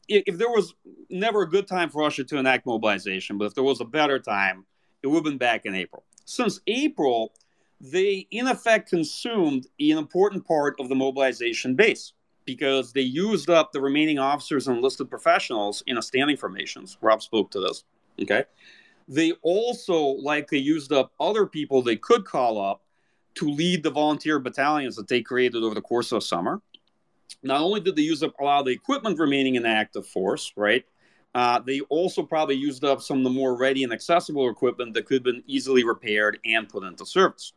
[0.08, 0.74] if there was
[1.10, 4.18] never a good time for Russia to enact mobilization, but if there was a better
[4.18, 4.64] time,
[5.02, 6.02] it would have been back in April.
[6.24, 7.32] Since April,
[7.80, 12.12] they in effect consumed an important part of the mobilization base
[12.48, 16.96] because they used up the remaining officers and enlisted professionals in a standing formations.
[17.02, 17.84] Rob spoke to this.
[18.22, 18.44] Okay.
[19.06, 22.80] They also likely used up other people they could call up
[23.34, 26.62] to lead the volunteer battalions that they created over the course of summer.
[27.42, 30.50] Not only did they use up a lot of the equipment remaining in active force,
[30.56, 30.87] right?
[31.34, 35.04] Uh, they also probably used up some of the more ready and accessible equipment that
[35.04, 37.52] could have been easily repaired and put into service.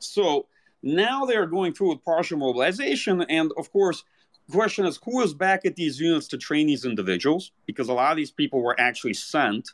[0.00, 0.48] So
[0.82, 4.04] Now they are going through with partial mobilization, and of course,
[4.50, 7.52] question is who is back at these units to train these individuals?
[7.66, 9.70] Because a lot of these people were actually sent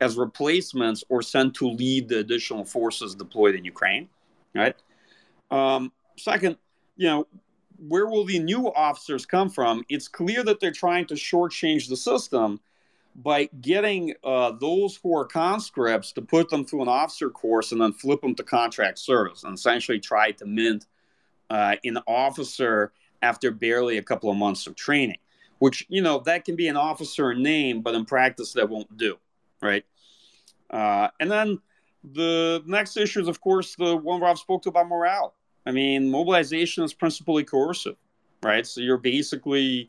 [0.00, 4.08] as replacements or sent to lead the additional forces deployed in Ukraine,
[4.54, 4.76] right?
[5.50, 6.56] Um, second,
[6.96, 7.26] you know,
[7.78, 9.84] where will the new officers come from?
[9.88, 12.60] It's clear that they're trying to shortchange the system
[13.16, 17.80] by getting uh, those who are conscripts to put them through an officer course and
[17.80, 20.86] then flip them to contract service and essentially try to mint
[21.50, 22.92] uh, an officer
[23.24, 25.16] after barely a couple of months of training,
[25.58, 29.16] which, you know, that can be an officer name, but in practice that won't do,
[29.62, 29.84] right?
[30.70, 31.58] Uh, and then
[32.12, 35.34] the next issue is, of course, the one Rob spoke to about morale.
[35.64, 37.96] I mean, mobilization is principally coercive,
[38.42, 38.66] right?
[38.66, 39.88] So you're basically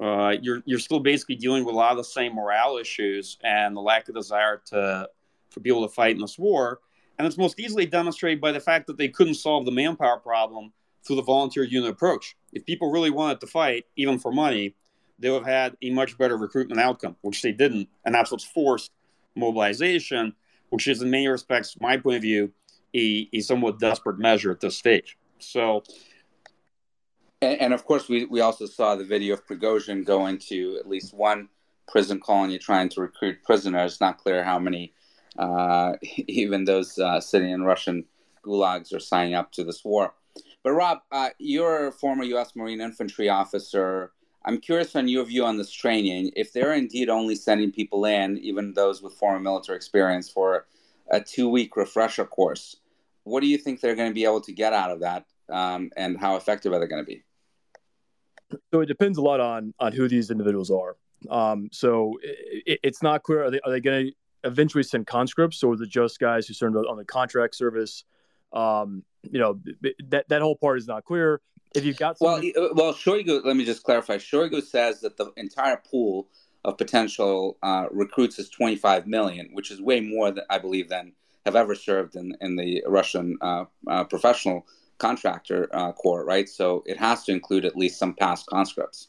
[0.00, 3.76] uh, you're you're still basically dealing with a lot of the same morale issues and
[3.76, 5.08] the lack of desire to
[5.50, 6.78] for people to fight in this war.
[7.18, 10.72] And it's most easily demonstrated by the fact that they couldn't solve the manpower problem
[11.04, 12.36] through the volunteer unit approach.
[12.52, 14.74] If people really wanted to fight, even for money,
[15.18, 18.44] they would have had a much better recruitment outcome, which they didn't, and that's what's
[18.44, 18.92] forced
[19.34, 20.34] mobilization,
[20.70, 22.52] which is in many respects, my point of view,
[22.94, 25.16] a, a somewhat desperate measure at this stage.
[25.38, 25.82] So,
[27.40, 30.88] and, and, of course, we, we also saw the video of Prigozhin going to at
[30.88, 31.48] least one
[31.86, 34.00] prison colony trying to recruit prisoners.
[34.00, 34.92] Not clear how many,
[35.38, 38.04] uh, even those uh, sitting in Russian
[38.44, 40.14] gulags are signing up to this war.
[40.64, 42.54] But Rob, uh, you're a former U.S.
[42.56, 44.12] Marine infantry officer.
[44.44, 46.32] I'm curious on your view on this training.
[46.36, 50.66] If they're indeed only sending people in, even those with former military experience, for
[51.10, 52.76] a two week refresher course.
[53.24, 55.90] What do you think they're going to be able to get out of that, um,
[55.96, 57.22] and how effective are they going to be?
[58.72, 60.96] So it depends a lot on on who these individuals are.
[61.28, 64.12] Um, so it, it's not clear are they are they going to
[64.44, 68.04] eventually send conscripts or the just guys who served on the contract service?
[68.52, 69.60] Um, you know
[70.08, 71.40] that that whole part is not clear.
[71.74, 72.40] If you've got well,
[72.74, 73.44] well, Shoigu.
[73.44, 74.16] Let me just clarify.
[74.16, 76.28] Shoigu says that the entire pool
[76.64, 81.12] of potential uh, recruits is 25 million, which is way more than I believe than
[81.44, 84.66] have ever served in, in the Russian uh, uh, professional
[84.98, 86.48] contractor uh, corps, right?
[86.48, 89.08] So it has to include at least some past conscripts.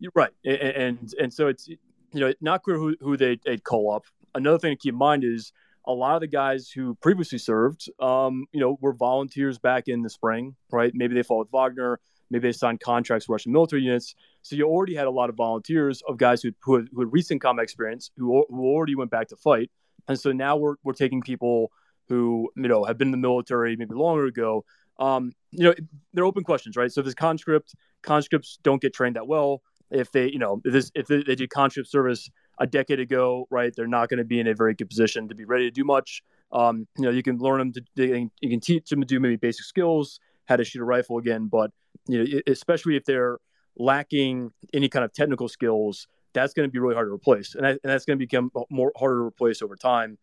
[0.00, 1.78] You're right, and and so it's you
[2.12, 4.04] know not clear who who they, would call up.
[4.34, 5.52] Another thing to keep in mind is
[5.86, 10.02] a lot of the guys who previously served, um, you know, were volunteers back in
[10.02, 10.92] the spring, right?
[10.94, 14.14] Maybe they fought with Wagner Maybe they signed contracts with Russian military units.
[14.42, 17.12] So you already had a lot of volunteers of guys who, who, had, who had
[17.12, 19.70] recent combat experience who, who already went back to fight.
[20.08, 21.70] And so now we're, we're taking people
[22.08, 24.64] who, you know, have been in the military maybe longer ago.
[24.98, 25.74] Um, you know,
[26.14, 26.90] they're open questions, right?
[26.90, 29.62] So if there's conscript, conscripts don't get trained that well.
[29.90, 33.46] If they, you know, if, this, if they, they did conscript service a decade ago,
[33.50, 35.70] right, they're not going to be in a very good position to be ready to
[35.70, 36.22] do much.
[36.52, 39.36] Um, you know, you can learn them to, you can teach them to do maybe
[39.36, 41.70] basic skills, how to shoot a rifle again, but
[42.06, 43.38] you know, especially if they're
[43.78, 47.66] lacking any kind of technical skills, that's going to be really hard to replace, and,
[47.66, 50.18] and that's going to become more harder to replace over time.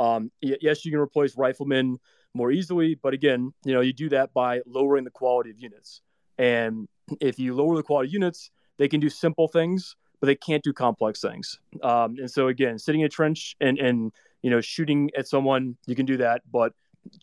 [0.00, 1.98] Um, yes, you can replace riflemen
[2.34, 6.02] more easily, but again, you know, you do that by lowering the quality of units.
[6.38, 6.88] And
[7.20, 10.62] if you lower the quality of units, they can do simple things, but they can't
[10.62, 11.58] do complex things.
[11.82, 15.76] Um, and so again, sitting in a trench and and you know shooting at someone,
[15.86, 16.72] you can do that, but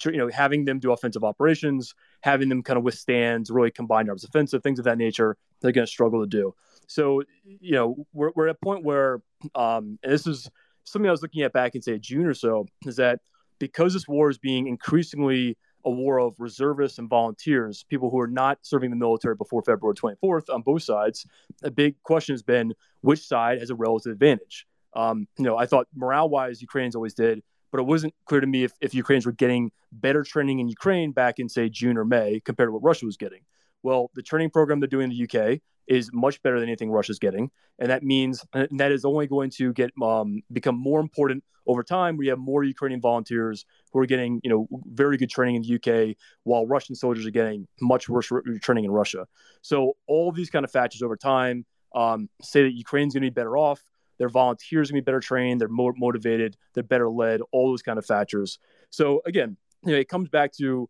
[0.05, 4.23] you know having them do offensive operations having them kind of withstand really combined arms
[4.23, 6.53] offensive things of that nature they're going to struggle to do
[6.87, 9.21] so you know we're, we're at a point where
[9.53, 10.49] um, and this is
[10.83, 13.19] something i was looking at back in say june or so is that
[13.59, 18.27] because this war is being increasingly a war of reservists and volunteers, people who are
[18.27, 21.25] not serving the military before February 24th on both sides.
[21.63, 24.65] A big question has been which side has a relative advantage.
[24.95, 27.43] Um, you know, I thought morale wise, Ukrainians always did
[27.75, 31.11] but it wasn't clear to me if, if Ukrainians were getting better training in Ukraine
[31.11, 33.41] back in, say, June or May compared to what Russia was getting.
[33.83, 37.19] Well, the training program they're doing in the UK is much better than anything Russia's
[37.19, 41.43] getting, and that means and that is only going to get um, become more important
[41.67, 42.17] over time.
[42.17, 45.75] We have more Ukrainian volunteers who are getting you know very good training in the
[45.75, 48.31] UK, while Russian soldiers are getting much worse
[48.61, 49.27] training in Russia.
[49.61, 53.33] So all these kind of factors over time um, say that Ukraine's going to be
[53.33, 53.83] better off.
[54.17, 55.59] Their volunteers going to be better trained.
[55.59, 56.55] They're more motivated.
[56.73, 57.41] They're better led.
[57.51, 58.59] All those kind of factors.
[58.89, 60.89] So again, you know, it comes back to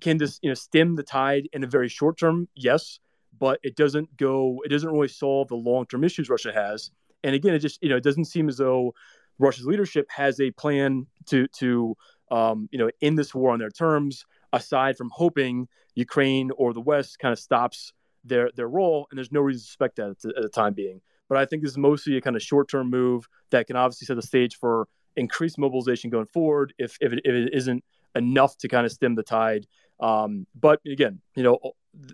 [0.00, 2.48] can this you know stem the tide in a very short term?
[2.54, 3.00] Yes,
[3.38, 4.60] but it doesn't go.
[4.64, 6.90] It doesn't really solve the long term issues Russia has.
[7.24, 8.94] And again, it just you know it doesn't seem as though
[9.38, 11.96] Russia's leadership has a plan to to
[12.30, 14.24] um, you know end this war on their terms.
[14.52, 17.92] Aside from hoping Ukraine or the West kind of stops
[18.24, 20.74] their their role, and there's no reason to suspect that at the, at the time
[20.74, 21.00] being.
[21.28, 24.06] But I think this is mostly a kind of short term move that can obviously
[24.06, 27.84] set the stage for increased mobilization going forward if, if, it, if it isn't
[28.14, 29.66] enough to kind of stem the tide.
[30.00, 31.58] Um, but again, you know,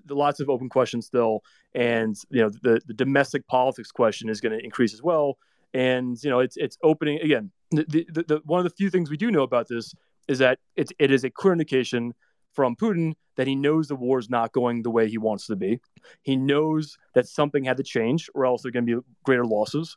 [0.09, 1.43] lots of open questions still,
[1.75, 5.39] and you know, the the domestic politics question is going to increase as well.
[5.73, 7.51] And you know, it's it's opening again.
[7.71, 9.95] The, the, the, one of the few things we do know about this
[10.29, 12.15] is that it's it is a clear indication
[12.53, 15.57] from Putin that he knows the war is not going the way he wants to
[15.57, 15.81] be.
[16.23, 19.45] He knows that something had to change, or else there are going to be greater
[19.45, 19.97] losses,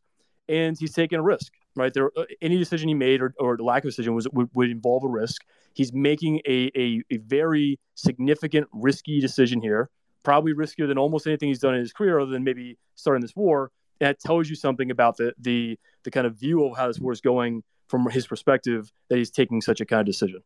[0.50, 1.54] and he's taking a risk.
[1.76, 4.50] Right there, uh, any decision he made or, or the lack of decision was would,
[4.54, 5.44] would involve a risk.
[5.74, 9.92] He's making a, a, a very significant, risky decision here,
[10.24, 13.36] probably riskier than almost anything he's done in his career, other than maybe starting this
[13.36, 13.72] war.
[14.00, 17.00] And that tells you something about the the the kind of view of how this
[17.00, 20.42] war is going from his perspective that he's taking such a kind of decision.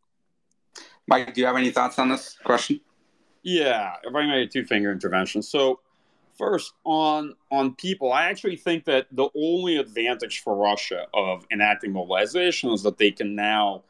[1.08, 2.80] Mike, do you have any thoughts on this question?
[3.43, 5.41] Yeah, if I made a two finger intervention.
[5.41, 5.80] So
[6.38, 11.91] first on on people, I actually think that the only advantage for Russia of enacting
[11.91, 13.84] mobilization is that they can now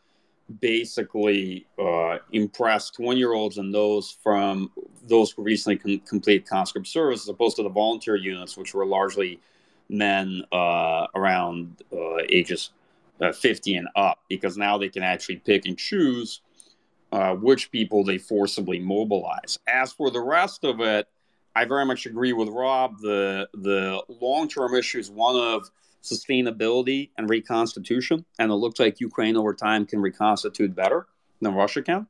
[0.59, 4.69] basically uh, impress 20 year olds and those from
[5.07, 8.85] those who recently com- completed conscript service as opposed to the volunteer units which were
[8.85, 9.39] largely
[9.87, 12.71] men uh, around uh, ages
[13.21, 16.41] uh, 50 and up because now they can actually pick and choose
[17.11, 19.59] uh, which people they forcibly mobilize.
[19.67, 21.07] As for the rest of it,
[21.55, 22.99] I very much agree with Rob.
[22.99, 25.69] The the long term issue is one of
[26.01, 31.07] sustainability and reconstitution, and it looks like Ukraine over time can reconstitute better
[31.41, 32.07] than Russia can,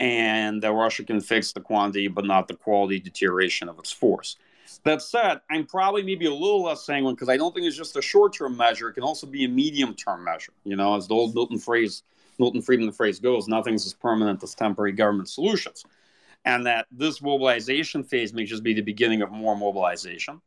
[0.00, 4.36] and that Russia can fix the quantity but not the quality deterioration of its force.
[4.84, 7.96] That said, I'm probably maybe a little less sanguine because I don't think it's just
[7.96, 8.88] a short term measure.
[8.88, 10.52] It can also be a medium term measure.
[10.64, 12.02] You know, as the old Milton phrase,
[12.38, 15.84] Milton Friedman phrase goes, nothing's as permanent as temporary government solutions.
[16.44, 20.40] And that this mobilization phase may just be the beginning of more mobilization.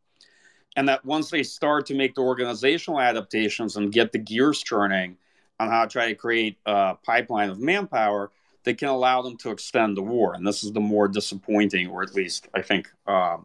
[0.76, 5.18] And that once they start to make the organizational adaptations and get the gears turning
[5.60, 8.32] on how to try to create a pipeline of manpower,
[8.64, 10.36] they can allow them to extend the war.
[10.36, 13.38] And this is the more disappointing, or at least I think uh,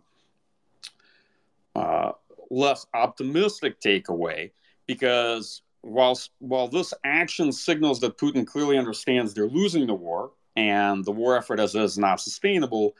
[1.74, 2.12] uh,
[2.50, 4.50] less optimistic takeaway
[4.86, 11.05] because while while this action signals that Putin clearly understands they're losing the war and
[11.05, 12.94] the war effort as is not sustainable,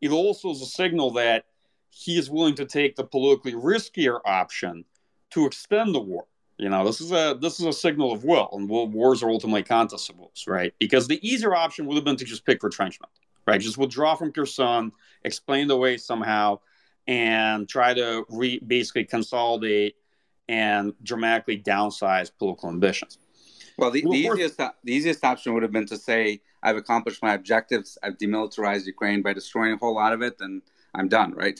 [0.00, 1.44] it also is a signal that
[1.90, 4.84] he is willing to take the politically riskier option
[5.30, 6.26] to extend the war.
[6.58, 9.62] You know, this is a this is a signal of will, and wars are ultimately
[9.62, 10.72] contestables, right?
[10.78, 13.10] Because the easier option would have been to just pick retrenchment,
[13.46, 13.60] right?
[13.60, 14.92] Just withdraw from Kherson,
[15.24, 16.60] explain the way somehow,
[17.08, 19.96] and try to re- basically consolidate
[20.48, 23.18] and dramatically downsize political ambitions.
[23.76, 27.34] Well, the, the easiest the easiest option would have been to say, "I've accomplished my
[27.34, 27.98] objectives.
[28.02, 30.62] I've demilitarized Ukraine by destroying a whole lot of it, and
[30.94, 31.58] I'm done." Right?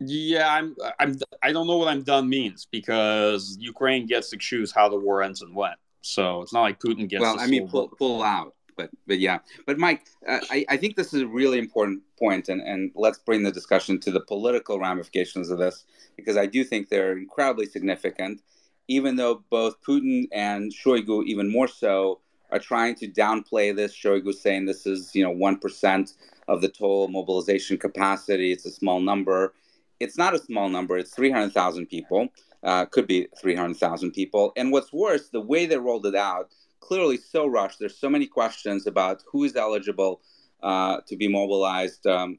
[0.00, 0.76] Yeah, I'm.
[0.98, 1.18] I'm.
[1.42, 5.22] I don't know what "I'm done" means because Ukraine gets to choose how the war
[5.22, 5.74] ends and when.
[6.02, 7.20] So it's not like Putin gets.
[7.22, 9.38] Well, I mean, pull, pull out but but yeah.
[9.66, 13.18] But Mike, uh, I, I think this is a really important point, and and let's
[13.18, 15.84] bring the discussion to the political ramifications of this
[16.16, 18.42] because I do think they're incredibly significant.
[18.88, 22.20] Even though both Putin and Shoigu, even more so,
[22.50, 23.94] are trying to downplay this.
[23.94, 26.14] Shoigu saying this is you know one percent
[26.48, 28.52] of the total mobilization capacity.
[28.52, 29.54] It's a small number.
[29.98, 30.98] It's not a small number.
[30.98, 32.28] It's three hundred thousand people.
[32.62, 34.52] Uh, could be 300,000 people.
[34.56, 37.78] And what's worse, the way they rolled it out clearly so rushed.
[37.78, 40.20] There's so many questions about who is eligible
[40.62, 42.06] uh, to be mobilized.
[42.06, 42.38] Um,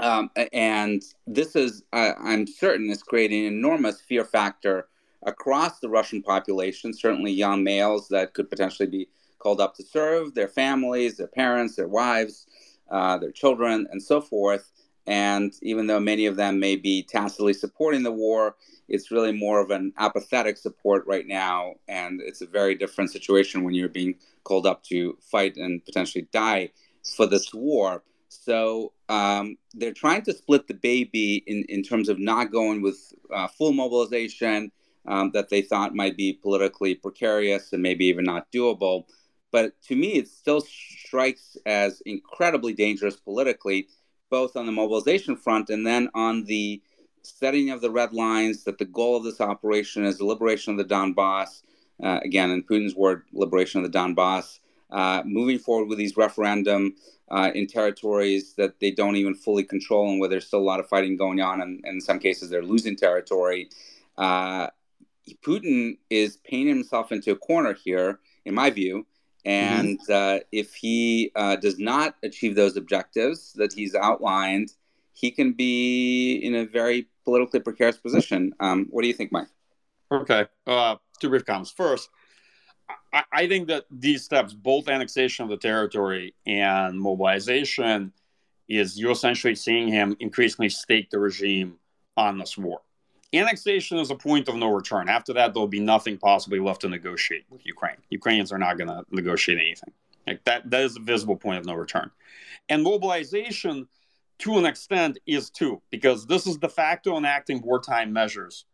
[0.00, 4.88] um, and this is, I'm certain, is creating an enormous fear factor
[5.24, 9.08] across the Russian population, certainly young males that could potentially be
[9.38, 12.46] called up to serve, their families, their parents, their wives,
[12.90, 14.70] uh, their children, and so forth.
[15.06, 18.56] And even though many of them may be tacitly supporting the war,
[18.88, 21.74] it's really more of an apathetic support right now.
[21.88, 24.14] And it's a very different situation when you're being
[24.44, 26.70] called up to fight and potentially die
[27.16, 28.02] for this war.
[28.28, 33.12] So um, they're trying to split the baby in, in terms of not going with
[33.32, 34.72] uh, full mobilization
[35.06, 39.04] um, that they thought might be politically precarious and maybe even not doable.
[39.52, 43.88] But to me, it still strikes as incredibly dangerous politically,
[44.30, 46.82] both on the mobilization front and then on the
[47.22, 50.78] setting of the red lines, that the goal of this operation is the liberation of
[50.78, 51.62] the Donbass.
[52.02, 54.58] Uh, again, in Putin's word, liberation of the Donbass.
[54.90, 56.94] Uh, moving forward with these referendum
[57.30, 60.80] uh, in territories that they don't even fully control and where there's still a lot
[60.80, 63.68] of fighting going on, and, and in some cases they're losing territory.
[64.16, 64.68] Uh,
[65.44, 69.06] Putin is painting himself into a corner here, in my view.
[69.44, 70.38] And mm-hmm.
[70.38, 74.72] Uh, if he uh, does not achieve those objectives that he's outlined,
[75.12, 78.52] he can be in a very politically precarious position.
[78.60, 79.48] Um, what do you think, Mike?
[80.10, 80.46] Okay.
[80.66, 81.70] Uh, two brief comments.
[81.70, 82.08] First,
[83.12, 88.12] I, I think that these steps, both annexation of the territory and mobilization,
[88.68, 91.76] is you're essentially seeing him increasingly stake the regime
[92.16, 92.80] on this war.
[93.34, 95.08] Annexation is a point of no return.
[95.08, 97.96] After that, there'll be nothing possibly left to negotiate with Ukraine.
[98.10, 99.92] Ukrainians are not going to negotiate anything.
[100.26, 102.10] Like that, that is a visible point of no return.
[102.68, 103.88] And mobilization,
[104.38, 108.64] to an extent, is too, because this is de facto enacting wartime measures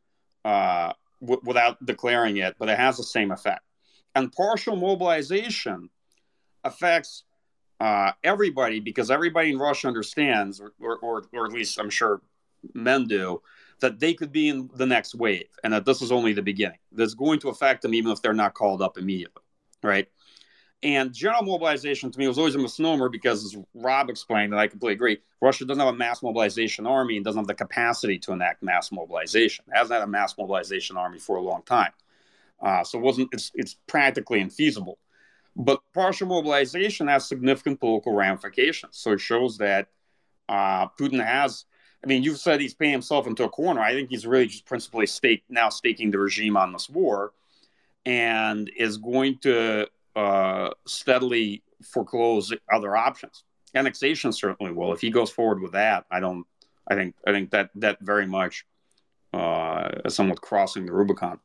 [0.45, 3.63] uh, w- without declaring it, but it has the same effect.
[4.15, 5.91] And partial mobilization
[6.65, 7.25] affects
[7.81, 12.21] uh, everybody because everybody in Russia understands, or, or, or, or at least I'm sure
[12.75, 13.41] men do,
[13.81, 16.79] that they could be in the next wave and that this is only the beginning.
[16.93, 19.43] That's going to affect them even if they're not called up immediately,
[19.83, 20.09] right?
[20.83, 24.67] And general mobilization to me was always a misnomer because, as Rob explained, and I
[24.67, 28.33] completely agree, Russia doesn't have a mass mobilization army and doesn't have the capacity to
[28.33, 29.67] enact mass mobilization.
[29.69, 31.93] It hasn't had a mass mobilization army for a long time.
[32.63, 34.95] Uh, so it wasn't it's, it's practically infeasible.
[35.55, 38.97] But partial mobilization has significant political ramifications.
[38.97, 39.89] So it shows that
[40.49, 41.67] uh, Putin has.
[42.03, 43.81] I mean, you've said he's paying himself into a corner.
[43.81, 47.33] I think he's really just principally stake now staking the regime on this war,
[48.07, 49.87] and is going to
[50.17, 53.45] uh, steadily foreclose other options.
[53.75, 54.93] Annexation certainly will.
[54.93, 56.47] If he goes forward with that, I don't.
[56.89, 57.15] I think.
[57.27, 58.65] I think that that very much
[59.35, 61.39] uh, is somewhat crossing the Rubicon.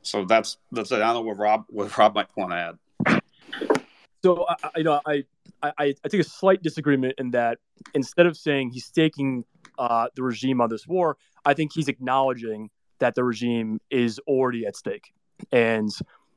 [0.00, 0.90] So that's that's.
[0.90, 3.22] I don't know what Rob what Rob might want to add.
[4.24, 5.24] So I, you know, I,
[5.62, 7.58] I I take a slight disagreement in that
[7.94, 9.44] instead of saying he's staking
[9.78, 14.66] uh, the regime on this war, I think he's acknowledging that the regime is already
[14.66, 15.12] at stake.
[15.50, 15.90] And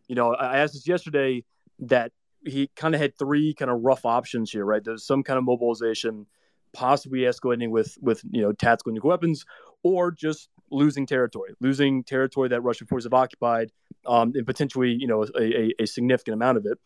[0.07, 1.43] you know, I asked this yesterday
[1.79, 2.11] that
[2.45, 4.83] he kind of had three kind of rough options here, right?
[4.83, 6.27] There's some kind of mobilization,
[6.73, 9.45] possibly escalating with with you know tactical nuclear weapons,
[9.83, 13.71] or just losing territory, losing territory that Russian forces have occupied,
[14.05, 16.77] um, and potentially you know a, a, a, significant amount of it.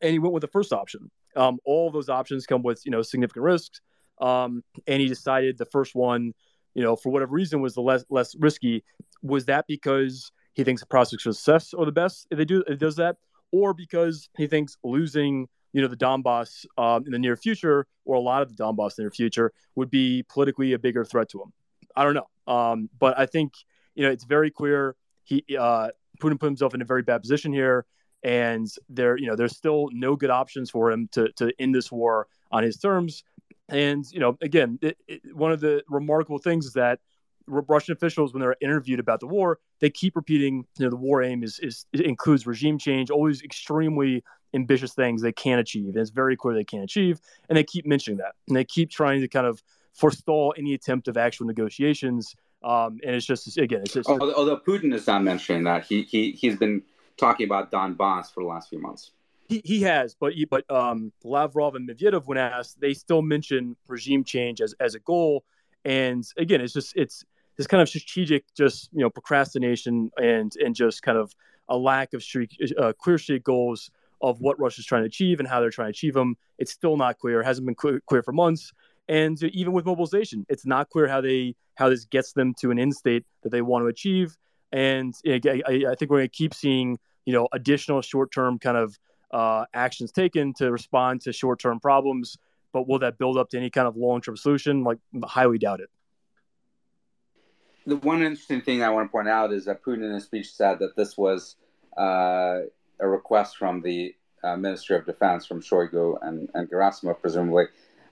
[0.00, 1.10] And he went with the first option.
[1.36, 3.80] Um, all those options come with you know significant risks,
[4.22, 6.32] um, and he decided the first one,
[6.74, 8.84] you know, for whatever reason, was the less less risky.
[9.22, 12.62] Was that because he thinks the prospects of success are the best if they do
[12.66, 13.16] if does that,
[13.50, 18.14] or because he thinks losing you know the Donbass um, in the near future, or
[18.14, 21.28] a lot of the Donbass in the near future, would be politically a bigger threat
[21.30, 21.52] to him.
[21.96, 22.28] I don't know.
[22.46, 23.52] Um, but I think
[23.94, 24.94] you know it's very clear
[25.24, 25.88] he uh,
[26.20, 27.86] Putin put himself in a very bad position here,
[28.22, 31.90] and there you know there's still no good options for him to to end this
[31.90, 33.24] war on his terms.
[33.72, 37.00] And you know, again, it, it, one of the remarkable things is that
[37.46, 41.22] Russian officials, when they're interviewed about the war, they keep repeating, you know, the war
[41.22, 44.22] aim is, is includes regime change, always extremely
[44.54, 45.86] ambitious things they can't achieve.
[45.86, 48.90] And it's very clear they can't achieve, and they keep mentioning that, and they keep
[48.90, 49.62] trying to kind of
[49.92, 52.34] forestall any attempt of actual negotiations.
[52.62, 56.02] Um, and it's just again, it's just although, although Putin is not mentioning that he
[56.02, 56.82] he he's been
[57.16, 59.10] talking about Donbass for the last few months.
[59.52, 63.76] He, he has, but he, but um, Lavrov and Medvedev, when asked, they still mention
[63.86, 65.44] regime change as, as a goal.
[65.84, 67.24] And again, it's just it's
[67.56, 71.34] this kind of strategic, just you know, procrastination and and just kind of
[71.68, 73.90] a lack of streak, uh, clear street goals
[74.20, 76.36] of what Russia's trying to achieve and how they're trying to achieve them.
[76.58, 77.40] It's still not clear.
[77.40, 78.72] It hasn't been clear, clear for months.
[79.08, 82.78] And even with mobilization, it's not clear how they how this gets them to an
[82.78, 84.36] end state that they want to achieve.
[84.70, 88.76] And I, I think we're going to keep seeing you know additional short term kind
[88.76, 88.98] of
[89.32, 92.36] uh, actions taken to respond to short term problems.
[92.72, 94.82] But will that build up to any kind of long term solution?
[94.82, 95.90] Like highly doubt it.
[97.86, 100.52] The one interesting thing I want to point out is that Putin in his speech
[100.52, 101.56] said that this was
[101.98, 102.60] uh,
[103.00, 104.14] a request from the
[104.44, 107.64] uh, Ministry of Defense, from Shoigu and, and Gerasimov, presumably,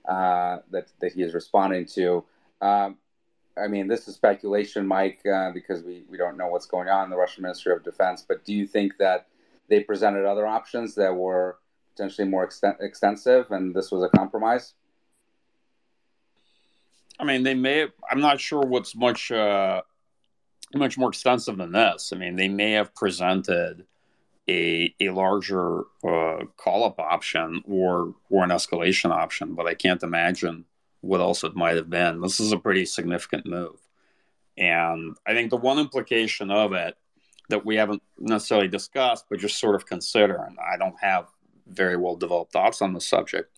[0.07, 2.23] uh, that, that he is responding to.
[2.61, 2.97] Um,
[3.57, 7.05] I mean, this is speculation, Mike, uh, because we, we don't know what's going on
[7.05, 8.23] in the Russian Ministry of Defense.
[8.25, 9.27] But do you think that
[9.71, 11.57] they presented other options that were
[11.95, 12.43] potentially more
[12.81, 14.73] extensive, and this was a compromise?
[17.19, 17.79] I mean, they may.
[17.79, 19.81] Have, I'm not sure what's much uh,
[20.75, 22.11] much more extensive than this.
[22.13, 23.85] I mean, they may have presented
[24.49, 30.03] a a larger uh, call up option or or an escalation option, but I can't
[30.03, 30.65] imagine
[30.99, 32.21] what else it might have been.
[32.21, 33.79] This is a pretty significant move,
[34.57, 36.97] and I think the one implication of it
[37.51, 41.27] that we haven't necessarily discussed, but just sort of consider, and I don't have
[41.67, 43.55] very well developed thoughts on the subject,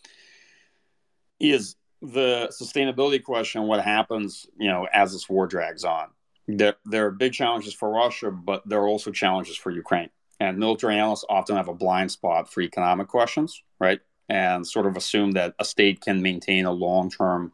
[1.39, 6.07] is the sustainability question what happens you know as this war drags on?
[6.47, 10.09] There, there are big challenges for russia but there are also challenges for ukraine.
[10.41, 13.99] And military analysts often have a blind spot for economic questions right?
[14.29, 17.51] And sort of assume that a state can maintain a long-term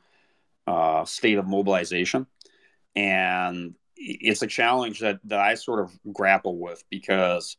[0.67, 2.27] uh, state of mobilization.
[2.95, 7.57] And it's a challenge that, that i sort of grapple with because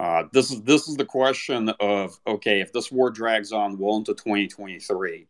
[0.00, 3.96] Uh, this is this is the question of okay, if this war drags on well
[3.96, 5.26] into 2023,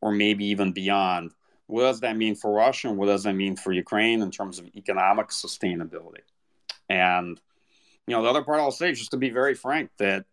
[0.00, 1.30] or maybe even beyond,
[1.68, 4.58] what does that mean for Russia and what does that mean for Ukraine in terms
[4.58, 6.26] of economic sustainability?
[6.88, 7.40] And
[8.08, 10.24] you know, the other part I'll say, just to be very frank, that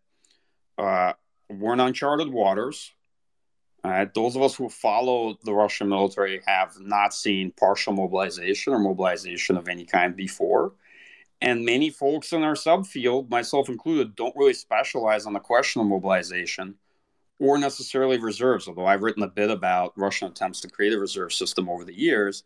[0.78, 1.14] uh,
[1.50, 2.92] we're in uncharted waters.
[3.84, 8.80] Uh, those of us who follow the Russian military have not seen partial mobilization or
[8.80, 10.74] mobilization of any kind before.
[11.42, 15.88] And many folks in our subfield, myself included, don't really specialize on the question of
[15.88, 16.76] mobilization
[17.40, 21.34] or necessarily reserves, although I've written a bit about Russian attempts to create a reserve
[21.34, 22.44] system over the years.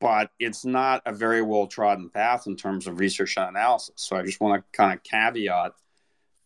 [0.00, 3.94] But it's not a very well trodden path in terms of research and analysis.
[3.96, 5.72] So I just want to kind of caveat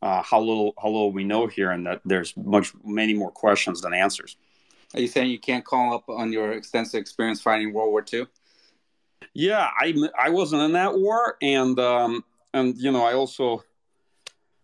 [0.02, 3.80] uh, how little how little we know here, and that there's much many more questions
[3.80, 4.36] than answers.
[4.94, 8.26] Are you saying you can't call up on your extensive experience fighting World War II?
[9.32, 13.64] Yeah, I I wasn't in that war, and um, and you know I also,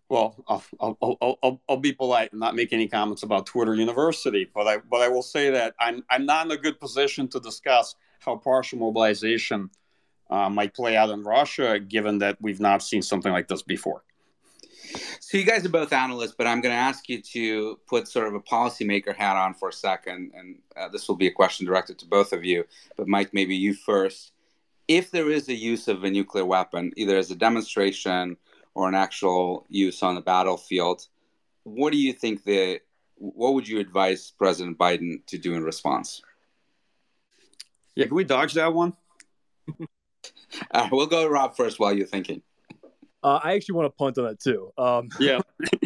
[0.09, 3.73] well, I'll I'll, I'll I'll I'll be polite and not make any comments about Twitter
[3.73, 7.29] University, but I but I will say that I'm I'm not in a good position
[7.29, 9.69] to discuss how partial mobilization
[10.29, 14.03] uh, might play out in Russia, given that we've not seen something like this before.
[15.19, 18.27] So you guys are both analysts, but I'm going to ask you to put sort
[18.27, 21.65] of a policymaker hat on for a second, and uh, this will be a question
[21.65, 22.65] directed to both of you.
[22.97, 24.31] But Mike, maybe you first
[24.89, 28.35] if there is a use of a nuclear weapon, either as a demonstration
[28.73, 31.07] or an actual use on the battlefield,
[31.63, 32.81] what do you think the
[33.15, 36.23] what would you advise President Biden to do in response?
[37.95, 38.93] Yeah, can we dodge that one?
[40.71, 42.41] uh, we'll go Rob first while you're thinking.
[43.21, 44.71] Uh, I actually want to punt on that too.
[44.77, 45.39] Um, yeah.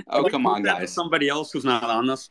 [0.07, 0.91] oh, come on, guys.
[0.91, 2.29] Somebody else who's not on this.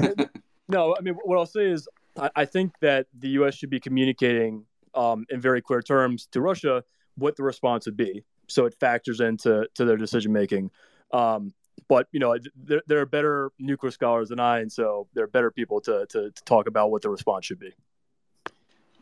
[0.68, 1.88] no, I mean, what I'll say is
[2.18, 3.54] I, I think that the U.S.
[3.54, 6.84] should be communicating um, in very clear terms to Russia
[7.16, 8.24] what the response would be.
[8.48, 10.70] So it factors into to their decision making.
[11.12, 11.54] Um,
[11.88, 15.28] but you know, there, there, are better nuclear scholars than I, and so there are
[15.28, 17.72] better people to, to, to talk about what the response should be.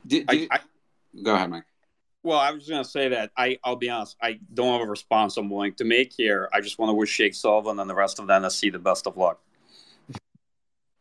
[0.06, 1.64] Do, do you, I, I, go ahead, Mike.
[2.22, 4.90] Well, I was going to say that I, I'll be honest, I don't have a
[4.90, 6.50] response I'm willing to make here.
[6.52, 9.06] I just want to wish Jake Sullivan and the rest of the NSC the best
[9.06, 9.40] of luck.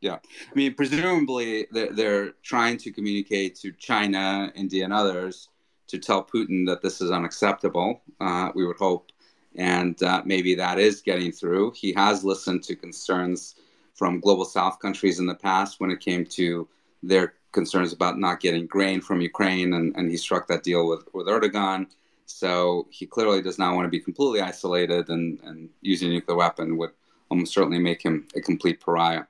[0.01, 5.49] Yeah, I mean, presumably they're, they're trying to communicate to China, India, and others
[5.87, 8.01] to tell Putin that this is unacceptable.
[8.21, 9.11] Uh, we would hope,
[9.55, 11.73] and uh, maybe that is getting through.
[11.75, 13.55] He has listened to concerns
[13.93, 16.65] from global South countries in the past when it came to
[17.03, 21.07] their concerns about not getting grain from Ukraine, and, and he struck that deal with,
[21.13, 21.87] with Erdogan.
[22.25, 26.37] So he clearly does not want to be completely isolated, and, and using a nuclear
[26.37, 26.91] weapon would
[27.29, 29.23] almost certainly make him a complete pariah.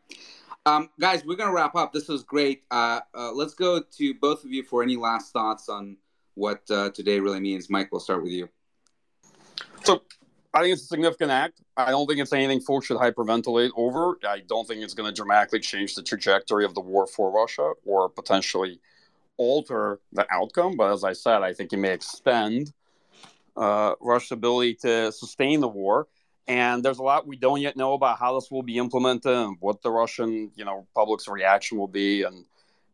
[0.66, 1.94] Um, guys, we're going to wrap up.
[1.94, 2.64] This was great.
[2.70, 5.98] Uh, uh, let's go to both of you for any last thoughts on
[6.36, 7.70] what uh, today really means.
[7.70, 8.50] Mike, we'll start with you.
[9.84, 10.04] So,
[10.54, 11.62] I think it's a significant act.
[11.78, 14.18] I don't think it's anything folks should hyperventilate over.
[14.28, 17.74] I don't think it's going to dramatically change the trajectory of the war for Russia
[17.86, 18.80] or potentially
[19.38, 20.76] alter the outcome.
[20.76, 22.74] But as I said, I think it may extend
[23.56, 26.08] uh, Russia's ability to sustain the war.
[26.48, 29.56] And there's a lot we don't yet know about how this will be implemented and
[29.60, 32.46] what the Russian, you know, public's reaction will be and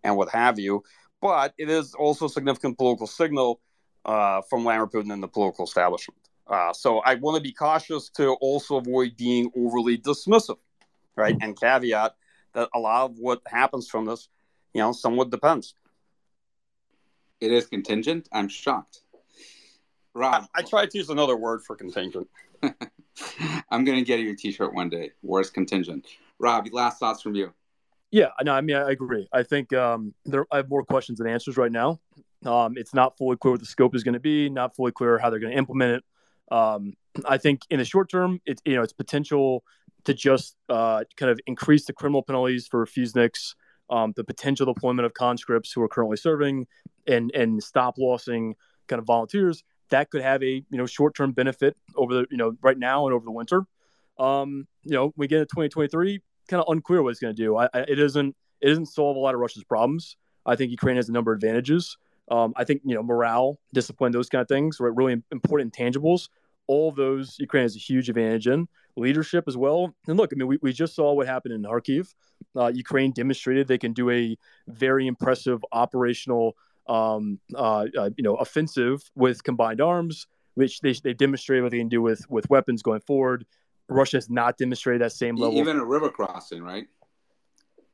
[0.04, 0.84] and what have you.
[1.22, 3.62] But it is also a significant political signal
[4.04, 6.20] uh, from Vladimir Putin and the political establishment.
[6.48, 10.58] Uh, so I want to be cautious to also avoid being overly dismissive,
[11.16, 11.36] right?
[11.42, 12.16] And caveat
[12.54, 14.30] that a lot of what happens from this,
[14.74, 15.76] you know, somewhat depends.
[17.42, 18.30] It is contingent.
[18.32, 19.02] I'm shocked.
[20.14, 22.28] Rob, I, I tried to use another word for contingent.
[23.70, 25.12] I'm gonna get you a T-shirt one day.
[25.22, 26.08] Worst contingent.
[26.40, 27.54] Rob, last thoughts from you.
[28.12, 29.28] Yeah, no, I mean I agree.
[29.34, 32.00] I think um, there I have more questions than answers right now.
[32.46, 34.50] Um, it's not fully clear what the scope is going to be.
[34.50, 36.04] Not fully clear how they're going to implement it.
[36.52, 36.94] Um,
[37.28, 39.64] I think in the short term, it's you know it's potential
[40.06, 43.56] to just uh, kind of increase the criminal penalties for refuseniks,
[43.90, 46.68] um, the potential deployment of conscripts who are currently serving,
[47.08, 48.56] and and stop lossing
[48.88, 52.38] kind of volunteers that could have a you know short term benefit over the you
[52.38, 53.66] know right now and over the winter.
[54.18, 57.58] Um, you know, we get into 2023, kind of unclear what it's going to do.
[57.58, 60.18] I, I, it isn't it doesn't solve a lot of Russia's problems.
[60.46, 61.98] I think Ukraine has a number of advantages.
[62.30, 64.96] Um, I think you know morale, discipline, those kind of things, right?
[64.96, 66.30] Really important intangibles.
[66.68, 68.68] All of those Ukraine has a huge advantage in
[68.98, 69.94] leadership as well.
[70.08, 72.14] And look, I mean, we, we just saw what happened in Kharkiv.
[72.56, 76.56] Uh, Ukraine demonstrated they can do a very impressive operational
[76.88, 81.80] um, uh, uh, you know, offensive with combined arms, which they they demonstrated what they
[81.80, 83.46] can do with with weapons going forward.
[83.88, 85.58] Russia has not demonstrated that same level.
[85.58, 86.88] Even a river crossing, right?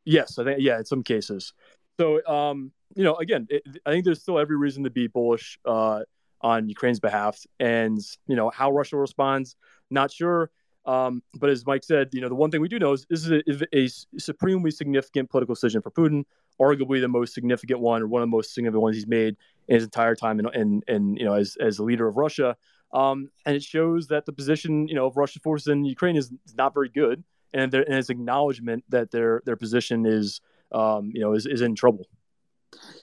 [0.06, 1.54] Yes, I think yeah, in some cases.
[2.00, 5.60] So, um, you know, again, it, I think there's still every reason to be bullish
[5.66, 6.02] uh,
[6.42, 7.40] on Ukraine's behalf.
[7.60, 9.56] And you know how Russia responds,
[9.90, 10.50] not sure.
[10.86, 13.26] Um, but as Mike said, you know the one thing we do know is this
[13.26, 13.88] is a, a,
[14.20, 16.26] supremely significant political decision for Putin,
[16.60, 19.36] arguably the most significant one or one of the most significant ones he's made
[19.68, 22.58] in his entire time in, in, in you know as as a leader of Russia.
[22.94, 26.32] Um, and it shows that the position you know of Russian forces in Ukraine is,
[26.46, 27.24] is not very good,
[27.54, 31.62] and, there, and it's acknowledgement that their their position is um, you know is, is
[31.62, 32.08] in trouble.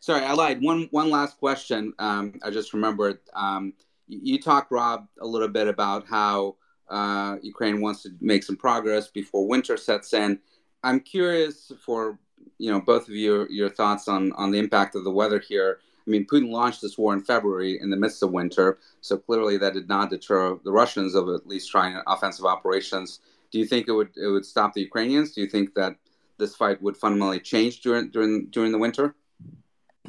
[0.00, 0.62] Sorry, I lied.
[0.62, 1.92] One one last question.
[1.98, 3.18] Um, I just remembered.
[3.34, 3.74] Um,
[4.08, 6.56] you talked, Rob, a little bit about how
[6.88, 10.40] uh, Ukraine wants to make some progress before winter sets in.
[10.82, 12.18] I'm curious for
[12.58, 15.80] you know both of you your thoughts on on the impact of the weather here.
[16.06, 19.58] I mean, Putin launched this war in February in the midst of winter, so clearly
[19.58, 23.20] that did not deter the Russians of at least trying offensive operations.
[23.50, 25.32] Do you think it would it would stop the Ukrainians?
[25.32, 25.96] Do you think that
[26.38, 29.14] this fight would fundamentally change during during during the winter?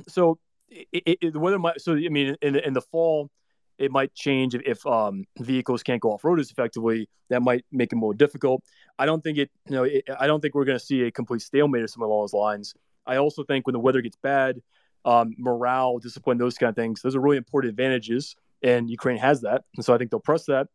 [0.07, 0.39] So
[0.69, 1.81] it, it, the weather might.
[1.81, 3.29] So I mean, in in the fall,
[3.77, 7.09] it might change if, um, vehicles can't go off road as effectively.
[7.29, 8.61] That might make it more difficult.
[8.97, 9.49] I don't think it.
[9.67, 12.05] You know, it, I don't think we're going to see a complete stalemate or something
[12.05, 12.73] along those lines.
[13.07, 14.61] I also think when the weather gets bad,
[15.05, 19.41] um, morale, discipline, those kind of things, those are really important advantages, and Ukraine has
[19.41, 20.67] that, and so I think they'll press that.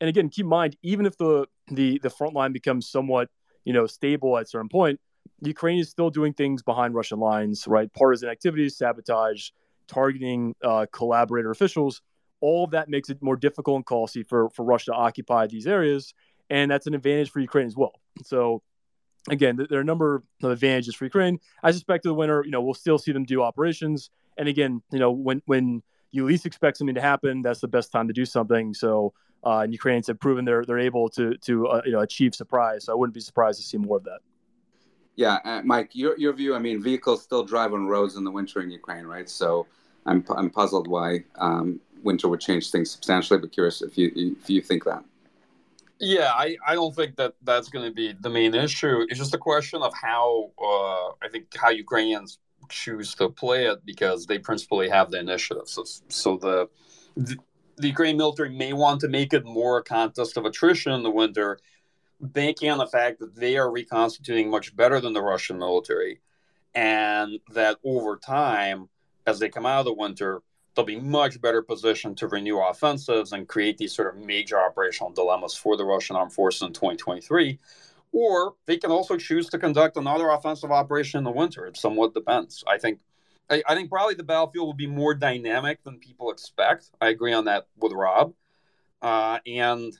[0.00, 3.28] And again, keep in mind, even if the the the front line becomes somewhat
[3.64, 5.00] you know stable at certain point,
[5.40, 7.92] Ukraine is still doing things behind Russian lines, right?
[7.92, 9.50] Partisan activities, sabotage,
[9.86, 12.02] targeting uh, collaborator officials.
[12.40, 15.66] All of that makes it more difficult and costly for, for Russia to occupy these
[15.66, 16.14] areas.
[16.50, 17.92] And that's an advantage for Ukraine as well.
[18.24, 18.62] So,
[19.28, 21.40] again, there are a number of advantages for Ukraine.
[21.62, 24.10] I suspect the winter, you know, we'll still see them do operations.
[24.36, 27.90] And again, you know, when, when you least expect something to happen, that's the best
[27.90, 28.74] time to do something.
[28.74, 29.12] So,
[29.44, 32.84] uh, and Ukrainians have proven they're, they're able to, to uh, you know, achieve surprise.
[32.84, 34.20] So I wouldn't be surprised to see more of that.
[35.16, 36.54] Yeah, uh, Mike, your your view.
[36.54, 39.28] I mean, vehicles still drive on roads in the winter in Ukraine, right?
[39.28, 39.66] So,
[40.04, 43.40] I'm I'm puzzled why um, winter would change things substantially.
[43.40, 45.04] But curious if you if you think that.
[45.98, 49.06] Yeah, I, I don't think that that's going to be the main issue.
[49.08, 52.38] It's just a question of how uh, I think how Ukrainians
[52.68, 55.68] choose to play it because they principally have the initiative.
[55.68, 56.68] So so the,
[57.16, 57.36] the
[57.76, 61.10] the Ukrainian military may want to make it more a contest of attrition in the
[61.10, 61.58] winter
[62.20, 66.20] banking on the fact that they are reconstituting much better than the Russian military,
[66.74, 68.88] and that over time,
[69.26, 70.42] as they come out of the winter,
[70.74, 75.10] they'll be much better positioned to renew offensives and create these sort of major operational
[75.10, 77.58] dilemmas for the Russian armed forces in 2023.
[78.12, 81.66] Or they can also choose to conduct another offensive operation in the winter.
[81.66, 82.62] It somewhat depends.
[82.66, 83.00] I think
[83.48, 86.90] I, think probably the battlefield will be more dynamic than people expect.
[87.00, 88.34] I agree on that with Rob.
[89.00, 89.96] Uh, and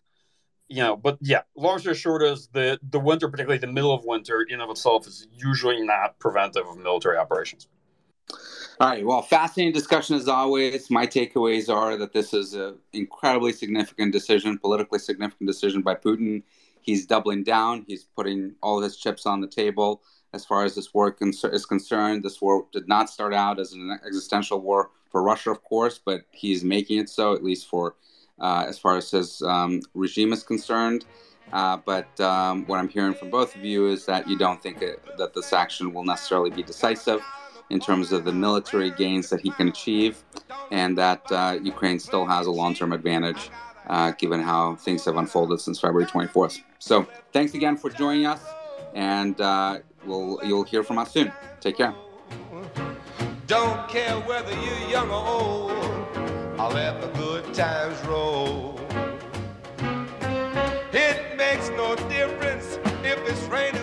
[0.68, 4.04] you know, but yeah, long story short is the the winter, particularly the middle of
[4.04, 7.68] winter, in of itself is usually not preventive of military operations.
[8.78, 9.06] All right.
[9.06, 10.90] Well, fascinating discussion as always.
[10.90, 16.42] My takeaways are that this is an incredibly significant decision, politically significant decision by Putin.
[16.82, 17.84] He's doubling down.
[17.88, 20.02] He's putting all his chips on the table
[20.34, 22.22] as far as this war is concerned.
[22.22, 26.22] This war did not start out as an existential war for Russia, of course, but
[26.30, 27.94] he's making it so, at least for
[28.40, 31.04] as far as his um, regime is concerned.
[31.52, 34.82] Uh, but um, what I'm hearing from both of you is that you don't think
[34.82, 37.22] it, that this action will necessarily be decisive
[37.70, 40.22] in terms of the military gains that he can achieve,
[40.70, 43.50] and that uh, Ukraine still has a long-term advantage
[43.88, 46.60] uh, given how things have unfolded since February 24th.
[46.78, 48.42] So, thanks again for joining us,
[48.94, 51.32] and uh, we'll you'll hear from us soon.
[51.60, 51.94] Take care.
[53.46, 55.95] Don't care whether you're young or old.
[56.58, 58.80] I'll let the good times roll.
[60.92, 63.76] It makes no difference if it's raining.